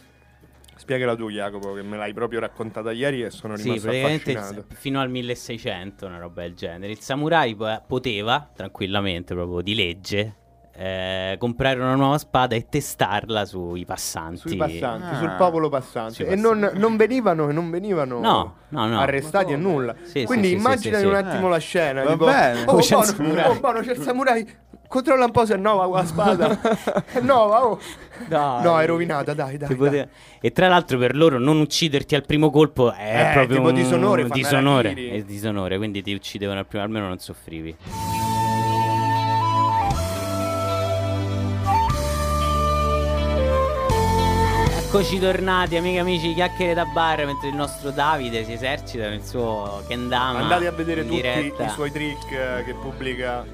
[0.77, 4.65] spiegala tu Jacopo, che me l'hai proprio raccontata ieri e sono Sì, rimasto praticamente affascinato.
[4.75, 6.91] fino al 1600, una roba del genere.
[6.91, 10.35] Il samurai po- poteva tranquillamente, proprio di legge,
[10.79, 14.37] eh, comprare una nuova spada e testarla sui passanti.
[14.37, 15.17] Sui passanti, Ah.
[15.17, 16.13] sul popolo passante.
[16.13, 18.99] Sui E non, non venivano, non venivano No, no, no.
[18.99, 19.95] arrestati e nulla.
[20.03, 21.23] Sì, Quindi sì, sì, immagina sì, sì, un sì.
[21.23, 22.03] attimo la scena.
[22.03, 22.63] Va tipo, bene.
[22.67, 24.57] Oh, il buono, samurai." oh, buono, c'è il samurai.
[24.87, 26.59] Controlla un po' se è nuova la spada.
[27.11, 27.79] è nuova, oh.
[28.27, 28.63] Dai.
[28.63, 29.75] No, è rovinata, dai, dai.
[29.75, 30.07] Dai.
[30.39, 34.27] E tra l'altro per loro non ucciderti al primo colpo è Eh, proprio un disonore,
[34.29, 37.75] disonore, è disonore, quindi ti uccidevano al primo, almeno non soffrivi.
[44.79, 49.21] Eccoci tornati, amiche e amici, chiacchiere da bar, mentre il nostro Davide si esercita nel
[49.23, 50.39] suo kendama.
[50.39, 51.65] Andate a vedere tutti diretta.
[51.65, 53.45] i suoi trick eh, che pubblica.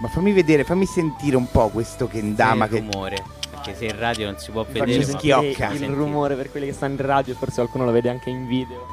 [0.00, 2.78] Ma fammi vedere, fammi sentire un po' questo kendama il che...
[2.78, 5.72] rumore, perché se in radio non si può Faccio vedere, schiocca.
[5.72, 8.86] il rumore per quelli che stanno in radio, forse qualcuno lo vede anche in video.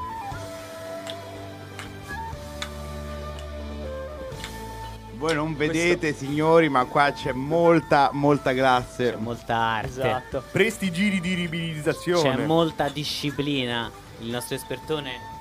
[5.18, 9.12] Voi non vedete, signori, ma qua c'è molta, molta classe.
[9.12, 9.90] c'è molta arte.
[9.90, 10.44] Esatto.
[10.52, 12.36] Presti giri di ribilizzazione.
[12.36, 13.90] C'è molta disciplina.
[14.20, 15.34] Il nostro espertone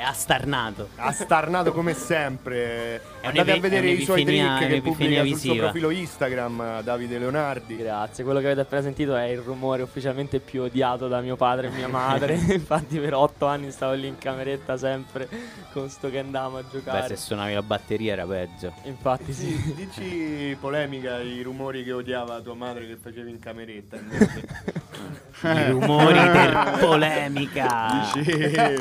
[0.00, 0.88] è astarnato.
[0.96, 3.02] Ha starnato come sempre.
[3.20, 5.64] È Andate a vedere i suoi trick che pubblica sul suo visiva.
[5.64, 7.76] profilo Instagram, Davide Leonardi.
[7.76, 11.66] Grazie, quello che avete appena sentito è il rumore ufficialmente più odiato da mio padre
[11.66, 12.32] e mia madre.
[12.48, 15.28] Infatti, per otto anni stavo lì in cameretta sempre
[15.70, 17.08] con sto che andavamo a Beh, giocare.
[17.08, 18.72] se suonavi la batteria era peggio.
[18.84, 19.74] Infatti, sì.
[19.74, 23.96] Dici polemica i rumori che odiava tua madre che facevi in cameretta.
[23.96, 24.44] invece.
[25.42, 28.10] I rumori per polemica.
[28.14, 28.76] Dici,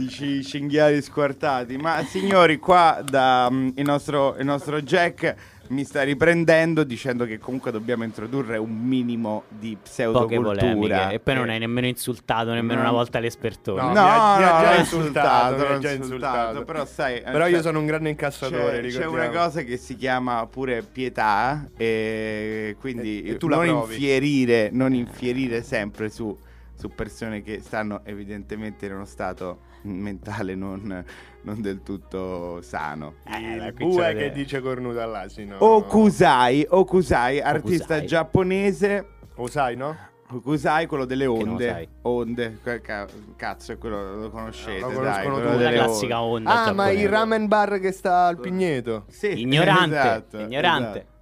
[0.00, 1.78] dici cinghiali squartati.
[1.78, 5.34] Ma signori, qua da, mm, il, nostro, il nostro Jack
[5.68, 11.08] mi sta riprendendo dicendo che comunque dobbiamo introdurre un minimo di pseudocultura.
[11.10, 12.88] E poi non Eh, hai nemmeno insultato nemmeno No.
[12.88, 13.80] una volta l'espertone.
[13.80, 16.64] No, No, mi ha- mi ha no, già insultato, mi ha già insultato.
[16.64, 19.96] Però sai, Però eh, io sono un grande incassatore, C'è, c'è una cosa che si
[19.96, 26.36] chiama pure pietà e quindi E- e tu la non infierire, non infierire sempre su,
[26.78, 29.62] su persone che stanno evidentemente in uno stato
[30.02, 31.04] mentale non,
[31.42, 33.14] non del tutto sano.
[33.26, 35.56] Eh, Il bue che dice cornuto all'asino.
[35.64, 38.06] Okusai, Okusai, artista Okusai.
[38.06, 39.06] giapponese.
[39.36, 39.96] Okusai, no?
[40.28, 41.68] Okusai, quello delle onde.
[41.70, 41.88] sai.
[42.02, 43.06] Onde, ca- ca-
[43.36, 45.62] cazzo, è quello lo conoscete, Lo dai, conoscono quello tutti.
[45.62, 46.48] La classica onde.
[46.48, 46.64] onda.
[46.64, 49.04] Ah, ma il ramen bar che sta al Pigneto.
[49.08, 49.94] Sì, Ignorante.
[49.98, 50.98] esatto, ignorante.
[50.98, 51.14] esatto.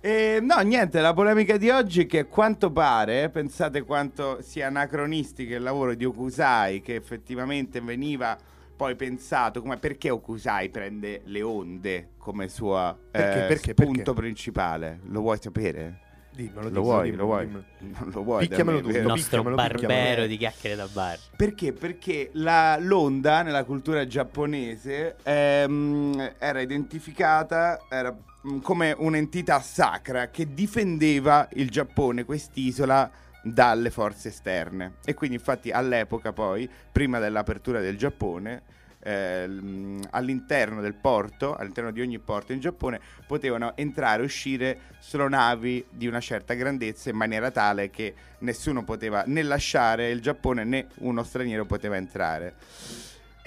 [0.00, 4.68] Eh, no, niente, la polemica di oggi è che a quanto pare, pensate quanto sia
[4.68, 8.38] anacronistico il lavoro di Okusai, che effettivamente veniva
[8.76, 14.12] poi pensato come perché Okusai prende le onde come sua eh, punto perché?
[14.14, 15.00] principale.
[15.06, 16.06] Lo vuoi sapere?
[16.30, 17.46] Dimmelo, Lo vuoi, dimmelo, lo vuoi?
[17.46, 17.64] dimmelo.
[17.98, 18.46] Non lo vuoi?
[18.46, 21.18] Picchiamelo me, tu, Il nostro barbero di chiacchiere da bar.
[21.36, 21.72] Perché?
[21.72, 28.16] Perché la, l'onda nella cultura giapponese ehm, era identificata era,
[28.62, 33.10] come un'entità sacra che difendeva il Giappone, quest'isola,
[33.42, 34.94] dalle forze esterne.
[35.04, 38.62] E quindi infatti all'epoca poi, prima dell'apertura del Giappone,
[39.00, 44.78] eh, l- all'interno del porto, all'interno di ogni porto in Giappone, potevano entrare e uscire
[44.98, 50.20] solo navi di una certa grandezza in maniera tale che nessuno poteva né lasciare il
[50.20, 52.54] Giappone né uno straniero poteva entrare.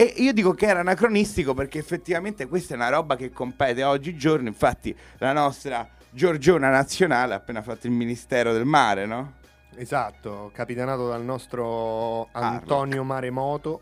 [0.02, 4.48] E io dico che era anacronistico perché effettivamente questa è una roba che compete oggigiorno,
[4.48, 9.34] infatti la nostra Giorgiona nazionale ha appena fatto il Ministero del Mare, no?
[9.76, 13.82] Esatto, capitanato dal nostro Antonio Maremoto,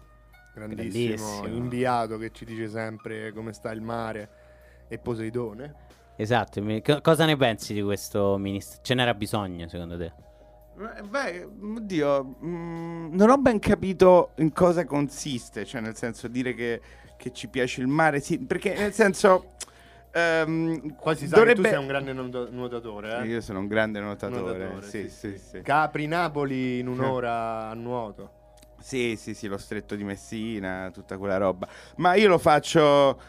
[0.53, 1.55] grandissimo, Grandissimo.
[1.55, 4.29] inviato che ci dice sempre come sta il mare
[4.89, 5.73] e Poseidone.
[6.17, 6.61] Esatto.
[7.01, 8.81] cosa ne pensi di questo ministro?
[8.83, 10.11] Ce n'era bisogno, secondo te?
[10.79, 11.43] Eh, Beh,
[11.77, 16.81] oddio, mm, non ho ben capito in cosa consiste, cioè nel senso dire che,
[17.17, 19.55] che ci piace il mare, sì, perché nel senso...
[20.11, 23.25] ehm, Poi si sa che tu dovrebbe- sei un grande nuotatore, eh?
[23.27, 25.61] Io sono un grande nuotatore, Nuotatore, sì, sì, sì.
[25.61, 28.37] Capri-Napoli in un'ora a nuoto.
[28.79, 31.67] Sì, sì, sì, lo stretto di Messina, tutta quella roba.
[31.97, 33.19] Ma io lo faccio,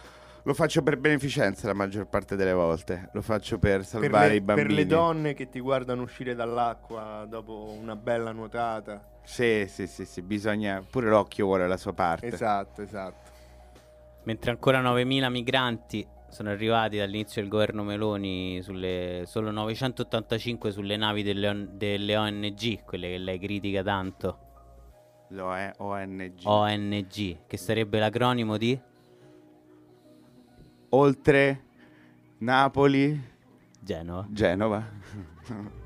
[0.50, 3.08] lo faccio per beneficenza la maggior parte delle volte.
[3.12, 4.66] Lo faccio per Per salvare le, i bambini.
[4.66, 9.20] per le donne che ti guardano uscire dall'acqua dopo una bella nuotata.
[9.22, 10.82] Sì, sì, sì, sì, bisogna...
[10.90, 12.26] Pure l'occhio vuole la sua parte.
[12.26, 13.28] Esatto, esatto.
[14.24, 21.22] Mentre ancora 9.000 migranti sono arrivati dall'inizio del governo Meloni, sulle, solo 985 sulle navi
[21.22, 24.38] delle, delle ONG, quelle che lei critica tanto.
[25.28, 26.40] Lo è ONG.
[26.42, 28.88] ONG, che sarebbe l'acronimo di?
[30.90, 31.60] Oltre
[32.38, 33.20] Napoli,
[33.80, 34.26] Genova.
[34.30, 34.82] Genova.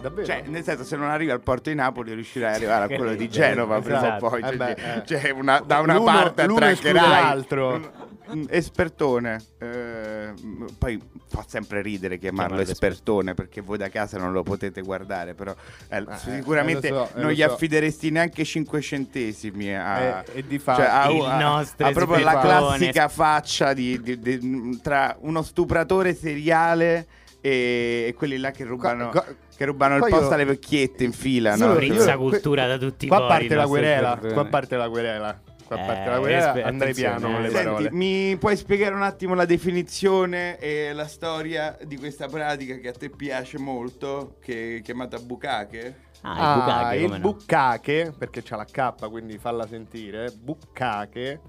[0.00, 0.26] Davvero?
[0.26, 3.14] Cioè, nel senso, se non arrivi al porto di Napoli riuscirai ad arrivare a quello
[3.14, 3.40] di Esatto.
[3.48, 4.28] Genova prima o Esatto.
[4.28, 4.42] poi.
[4.42, 5.02] Cioè, Eh beh, eh.
[5.06, 7.92] cioè, una- da una L'uno- parte attraccherai l'altro.
[8.34, 9.40] Mm, Espertone.
[9.58, 10.32] Eh,
[10.78, 15.34] poi fa sempre ridere chiamarlo Chiamarlo espertone perché voi da casa non lo potete guardare,
[15.34, 15.54] però
[15.88, 17.52] eh, Eh, sicuramente eh, so, eh, non gli so.
[17.52, 21.92] affideresti neanche 5 centesimi a, Eh, e di cioè, fatto- ha- Il ha- nostro ha
[21.92, 27.06] proprio la classica faccia di, di- di- tra uno stupratore seriale
[27.40, 30.44] e, e quelli là che rubano, Qua- qua- che rubano il qua posto io- alle
[30.44, 31.54] vecchiette in fila.
[31.56, 31.66] No?
[32.14, 34.32] io- cultura que- da tutti i Qua parte la espertone.
[34.32, 35.40] Qua parte la querela.
[35.66, 36.46] Qua Eh, parte la querela.
[36.48, 37.52] aspe- Andrei piano con le eh.
[37.52, 37.82] parole.
[37.82, 42.88] Senti, mi puoi spiegare un attimo la definizione e la storia di questa pratica che
[42.88, 46.04] a te piace molto, che è chiamata bucache?
[46.22, 47.30] Ah, il Ah, bucache, il come no?
[47.30, 50.30] bucache, perché c'ha la K, quindi falla sentire.
[50.32, 51.40] Bucache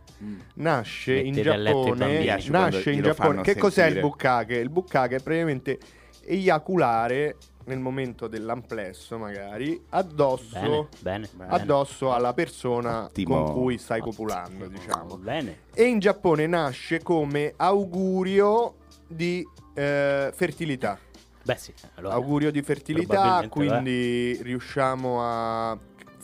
[0.55, 2.19] nasce in Mettete a letto i Giappone.
[2.19, 3.29] Piace quando Nasce in glielo Giappone.
[3.29, 4.01] fanno Che cos'è il sentire.
[4.01, 4.55] bucache?
[4.55, 5.79] Il bucache è praticamente
[6.25, 7.35] eiaculare
[7.67, 11.51] nel momento dell'amplesso, magari, addosso, Bene, bene, bene.
[11.53, 13.43] addosso alla persona Ottimo.
[13.43, 15.17] con cui stai copulando, diciamo.
[15.17, 15.59] Bene.
[15.73, 18.75] E in Giappone nasce come augurio
[19.07, 20.97] di eh, fertilità.
[21.43, 22.15] Beh sì, allora.
[22.15, 25.77] Augurio di fertilità, quindi riusciamo a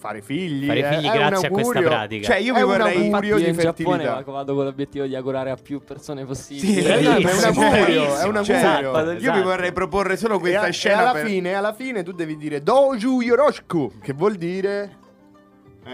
[0.03, 0.65] fare figli.
[0.67, 2.25] Fare è- figli è un grazie a questa pratica.
[2.27, 3.03] Cioè, io è vi un vorrei.
[3.05, 4.31] augurio di in Giappone fertilità.
[4.31, 6.81] vado con l'obiettivo di augurare a più persone possibili.
[6.81, 8.57] Sì, Eh, ma è un augurio, è un Cioè, augurio.
[8.57, 9.43] esatto, Io vi esatto.
[9.43, 11.25] vorrei proporre solo E, questa e scena alla per...
[11.25, 14.97] fine, alla fine tu devi dire Doju Yoroshiku, che vuol dire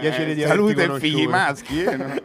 [0.00, 1.16] piacere Eh, di averti salute e conosciuto.
[1.16, 1.82] figli maschi.
[1.84, 2.20] eh, no, no.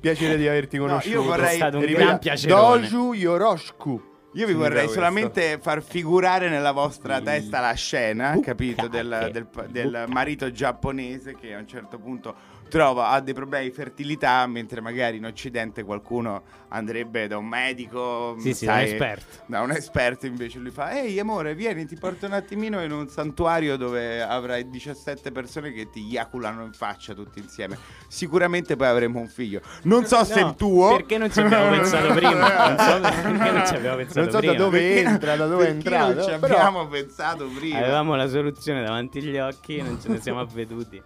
[0.00, 1.22] piacere di averti No, io conosciuto.
[1.22, 2.80] vorrei- È stato un gran piacerone.
[2.88, 4.02] Doju Yoroshiku.
[4.34, 4.92] Io vi vorrei questo.
[4.92, 11.52] solamente far figurare nella vostra testa la scena, capito, del, del, del marito giapponese che
[11.52, 16.42] a un certo punto trova, ha dei problemi di fertilità, mentre magari in Occidente qualcuno
[16.68, 19.16] andrebbe da un medico, Sì, sì, sai, un.
[19.46, 23.08] Da un esperto invece lui fa, ehi amore, vieni, ti porto un attimino in un
[23.08, 27.76] santuario dove avrai 17 persone che ti iaculano in faccia tutti insieme.
[28.08, 29.60] Sicuramente poi avremo un figlio.
[29.82, 30.90] Non so se No, il tuo.
[30.96, 32.68] Perché non ci abbiamo pensato prima?
[32.68, 34.52] Non so perché non ci abbiamo pensato Non so prima.
[34.52, 36.14] da dove Perché- entra, da dove è entrato.
[36.14, 37.78] Non ci però- abbiamo pensato prima.
[37.78, 41.02] Avevamo la soluzione davanti agli occhi e non ce ne siamo avveduti.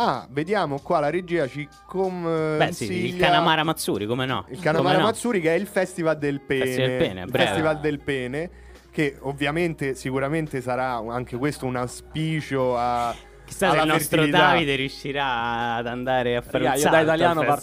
[0.00, 4.44] Ah, vediamo qua la regia ci consiglia Beh, sì, il Kanamara Matsuri, come no?
[4.48, 5.10] Il Kanamara Come no?
[5.10, 6.64] Matsuri che è il Festival del Pene.
[6.64, 7.46] Festival del Pene, il breve.
[7.46, 8.50] Festival del Pene
[8.92, 13.12] che ovviamente sicuramente sarà anche questo un auspicio a
[13.44, 14.38] Chissà se il nostro fertilità.
[14.38, 17.62] Davide riuscirà ad andare a fare Raga, un io salto da italiano al parto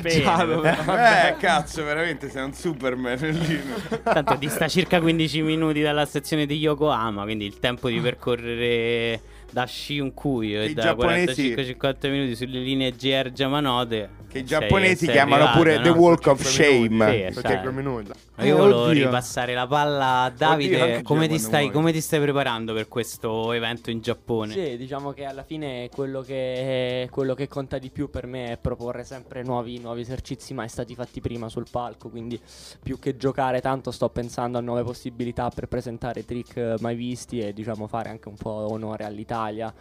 [0.00, 0.94] Festival del avvantaggiato.
[1.28, 3.62] Eh, cazzo, veramente sei un Superman lì.
[4.02, 9.20] Tanto dista circa 15 minuti dalla stazione di Yokohama, quindi il tempo di percorrere
[9.50, 14.10] da Shiunkuyo e I da giapponesi- 45-50 minuti sulle linee GR Yamanote.
[14.28, 15.82] Che i sei- giapponesi sei chiamano arrivato, pure no?
[15.82, 16.96] The Walk of 5 minuti.
[16.96, 17.10] Shame.
[17.12, 17.48] Sì, Per esatto.
[17.48, 18.10] 5 minuti.
[18.40, 19.04] Io Eh, volevo oddio.
[19.06, 20.80] ripassare la palla a Davide.
[20.80, 24.52] anche come, ti stai, come ti stai preparando per questo evento in Giappone?
[24.52, 28.56] Sì, diciamo che alla fine quello che, quello che conta di più per me è
[28.58, 32.10] proporre sempre nuovi, nuovi esercizi mai stati fatti prima sul palco.
[32.10, 32.38] Quindi
[32.82, 37.52] più che giocare tanto sto pensando a nuove possibilità per presentare trick mai visti e
[37.54, 39.44] diciamo fare anche un po' onore all'Italia.
[39.46, 39.72] Italia.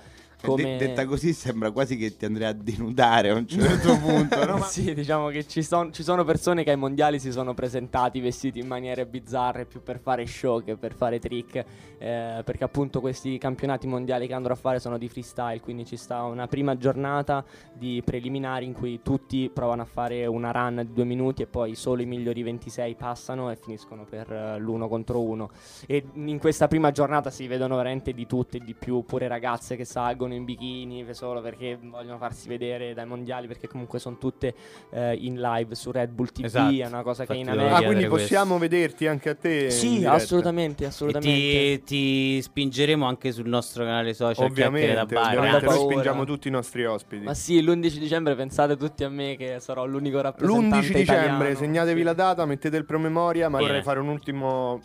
[0.46, 0.64] Come...
[0.64, 4.46] De- detta così sembra quasi che ti andrei a denudare a un certo punto.
[4.46, 4.58] no?
[4.58, 8.20] Ma- Sì, diciamo che ci, son- ci sono persone che ai mondiali si sono presentati
[8.20, 11.56] vestiti in maniere bizzarre più per fare show che per fare trick.
[11.98, 15.60] eh, perché appunto questi campionati mondiali che andrò a fare sono di freestyle.
[15.62, 17.44] Quindi ci sta una prima giornata
[17.74, 21.74] di preliminari in cui tutti provano a fare una run di due minuti e poi
[21.76, 25.50] solo i migliori 26 passano e finiscono per eh, l'uno contro uno.
[25.88, 29.76] E in questa prima giornata si vedono veramente di tutto e di più, pure ragazze
[29.76, 34.54] che salgono in bikini solo perché vogliono farsi vedere dai mondiali, perché comunque sono tutte
[34.92, 36.74] eh, in live su Red Bull TV, Esatto.
[36.76, 37.86] è una cosa che in Infatti Ah, America...
[37.86, 39.70] quindi possiamo vederti anche a te?
[39.70, 41.82] Sì, assolutamente, E assolutamente.
[41.84, 45.38] ti, ti spingeremo anche sul nostro canale social Ovviamente, da bar.
[45.38, 45.66] ovviamente.
[45.66, 47.24] Noi spingiamo tutti i nostri ospiti.
[47.24, 51.56] Ma sì, l'11 dicembre pensate tutti a me che sarò l'unico rappresentante L'11 dicembre, italiano.
[51.56, 52.06] segnatevi Sì.
[52.06, 53.68] la data, mettete il promemoria, ma Bene.
[53.70, 54.82] vorrei fare un ultimo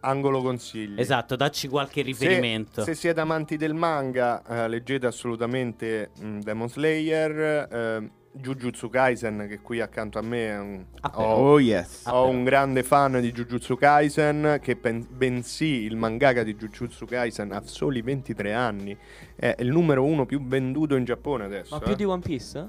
[0.00, 0.98] angolo consigli.
[1.00, 2.82] Esatto, dacci qualche riferimento.
[2.82, 9.46] Se, se siete amanti del manga, eh, leggete assolutamente mm, Demon Slayer, eh, Jujutsu Kaisen,
[9.48, 12.06] che qui accanto a me è un, Ah, ho, Oh yes.
[12.06, 12.36] Ah, ho però.
[12.36, 17.62] un grande fan di Jujutsu Kaisen, che pen- bensì il mangaka di Jujutsu Kaisen ha
[17.64, 18.96] soli 23 anni,
[19.34, 21.74] è il numero uno più venduto in Giappone adesso.
[21.74, 21.84] Ma eh.
[21.84, 22.66] più di One Piece?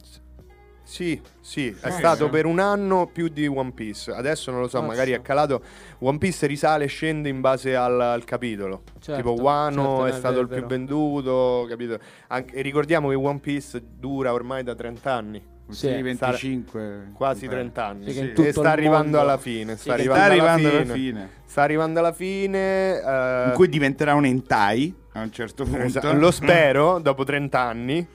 [0.89, 2.31] Sì, sì, è stato sì.
[2.31, 4.11] per un anno più di One Piece.
[4.11, 4.87] Adesso non lo so, Mazza.
[4.89, 5.61] magari è calato.
[5.99, 8.81] One Piece risale e scende in base al, al capitolo.
[8.99, 11.99] Certo, tipo Wano certo, è no, stato vero, il più venduto, capito?
[12.29, 16.01] Anche- e ricordiamo che One Piece dura ormai da 30 anni, Sì, Sì.
[16.01, 17.11] 25.
[17.13, 17.51] quasi Beh.
[17.51, 18.11] 30 anni.
[18.11, 19.77] Sì, e sta arrivando alla fine.
[19.77, 20.93] Sta arrivando, Sta arrivando alla, fine.
[20.95, 21.29] fine.
[21.45, 23.01] Sta arrivando alla fine.
[23.45, 26.13] In cui diventerà un hentai a un certo punto.
[26.13, 28.07] Lo spero, dopo 30 anni.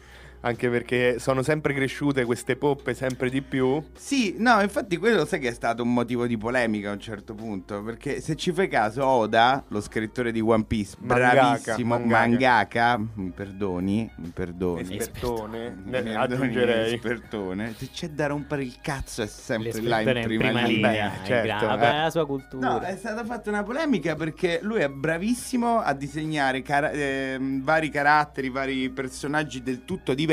[0.45, 3.83] Anche perché sono sempre cresciute queste poppe sempre di più.
[3.97, 7.33] Sì, no, infatti quello sai che è stato un motivo di polemica a un certo
[7.35, 12.19] punto, perché se ci fai caso Oda, lo scrittore di One Piece, Mangaka, bravissimo mangaka.
[12.19, 14.97] mangaka, mi perdoni, mi perdoni.
[14.99, 16.93] Espertone, Mi ne- perdoni, aggiungerei.
[16.95, 17.75] espertone.
[17.79, 21.09] Se c'è da rompere il cazzo è sempre là in prima, linea.
[21.11, 22.03] Beh, in certo, gran- vabbè, eh.
[22.03, 22.69] la sua cultura.
[22.69, 27.89] No, è stata fatta una polemica perché lui è bravissimo a disegnare cara- ehm, vari
[27.89, 30.33] caratteri, vari personaggi del tutto diversi.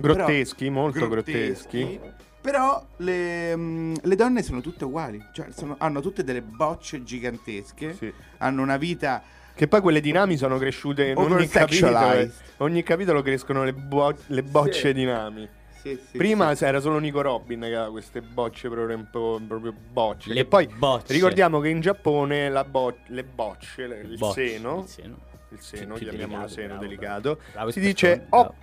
[0.00, 2.00] Però- Grotteschi, molto grotteschi.
[2.40, 7.94] Però le, mm, le donne sono tutte uguali, cioè sono- hanno tutte delle bocce gigantesche,
[7.94, 8.12] Sì.
[8.38, 9.22] hanno una vita...
[9.54, 11.96] Che poi quelle di Nami sono cresciute in ogni capitolo.
[11.96, 12.32] Oversexualized.
[12.58, 14.92] Ogni capitolo crescono le, bo- le bocce Sì.
[14.92, 15.48] di Nami.
[15.80, 16.64] Sì, sì, Prima sì.
[16.64, 20.32] era solo Nico Robin che aveva queste bocce proprio, un po', proprio bocce.
[20.32, 21.12] Le e poi bocce.
[21.12, 25.18] ricordiamo che in Giappone la bo- le bocce, le- il Bocce, seno, il seno.
[25.50, 28.54] il seno, Più chiamiamolo delicato, seno bravo, delicato, bravo si dice bravo.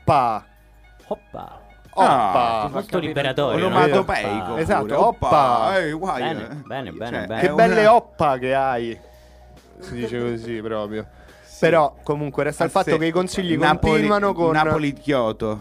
[1.12, 1.59] Oppa.
[1.93, 2.64] Oppa.
[2.64, 2.70] Oppa.
[2.72, 3.68] Molto liberatorio.
[3.68, 3.76] no?
[3.76, 4.55] Onomatopeico.
[4.57, 4.95] Esatto, pure.
[4.95, 5.78] oppa.
[5.80, 6.55] eh, guai, Bene, eh.
[6.66, 7.41] bene, bene, Cioè, bene.
[7.41, 8.99] Che una- belle oppa che hai.
[9.80, 11.07] Si dice così proprio.
[11.59, 12.97] Però comunque resta il Ah, fatto sì.
[12.97, 15.59] che i consigli Napoli- continuano con Napoli-Kyoto.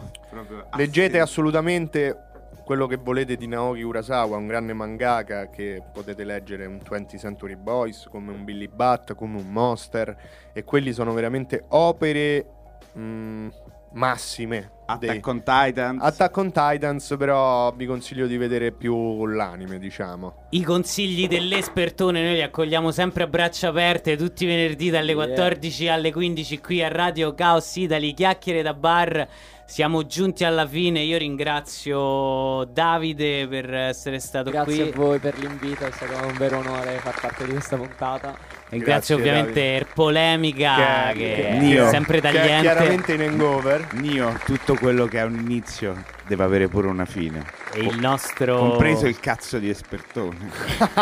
[0.70, 1.18] Ah, Leggete sì.
[1.18, 2.24] assolutamente
[2.64, 7.56] quello che volete di Naoki Urasawa, un grande mangaka che potete leggere un 20th Century
[7.56, 10.16] Boys, come un Billy Bat, come un Monster
[10.52, 12.46] e quelli sono veramente opere
[12.92, 13.48] mh,
[13.92, 14.70] massime.
[14.92, 15.98] Attack on Titan.
[16.00, 20.46] Attack on Titans, però vi consiglio di vedere più l'anime, diciamo.
[20.50, 25.26] I consigli dell'espertone noi li accogliamo sempre a braccia aperte tutti i venerdì dalle Yeah.
[25.26, 29.28] 14 alle 15 qui a Radio Chaos Italy, chiacchiere da bar.
[29.70, 34.92] Siamo giunti alla fine, io ringrazio Davide per essere stato Grazie qui.
[34.92, 38.36] a voi per l'invito, è stato un vero onore far parte di questa puntata.
[38.70, 39.76] Ringrazio Grazie, ovviamente Davide.
[39.76, 40.74] er polemica
[41.12, 41.88] che, Che- è Nio.
[41.88, 42.60] sempre Che è tagliente.
[42.62, 43.86] chiaramente in hangover.
[43.94, 47.44] Nio, tutto quello che ha un inizio deve avere pure una fine.
[47.72, 50.50] E il nostro Compreso il cazzo di espertone.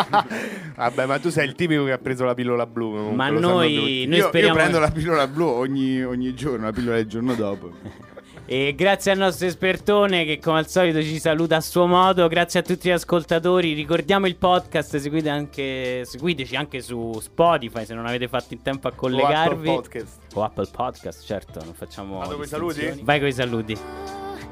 [0.77, 2.91] Vabbè, ma tu sei il tipico che ha preso la pillola blu.
[2.91, 6.71] comunque, Ma noi- noi io, speriamo- io prendo la pillola blu ogni, ogni giorno, la
[6.71, 7.71] pillola del giorno dopo.
[8.51, 12.27] E grazie al nostro espertone che come al solito ci saluta a suo modo.
[12.27, 13.73] Grazie a tutti gli ascoltatori.
[13.73, 18.87] Ricordiamo il podcast, seguite anche, seguiteci anche su Spotify se non avete fatto in tempo
[18.87, 19.69] a O collegarvi.
[19.69, 20.17] Apple Podcast.
[20.33, 22.73] O Apple Podcast, certo, non facciamo Vado coi distinzioni.
[22.73, 23.01] saluti?
[23.03, 23.77] Vai con i saluti.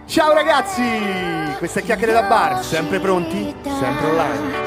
[0.05, 0.83] Ciao ragazzi!
[1.57, 4.65] Queste chiacchiere da bar, sempre pronti, sempre online.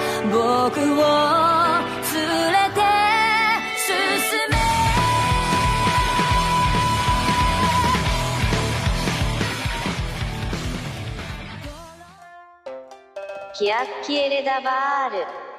[13.61, 15.50] キアッキエレダバール。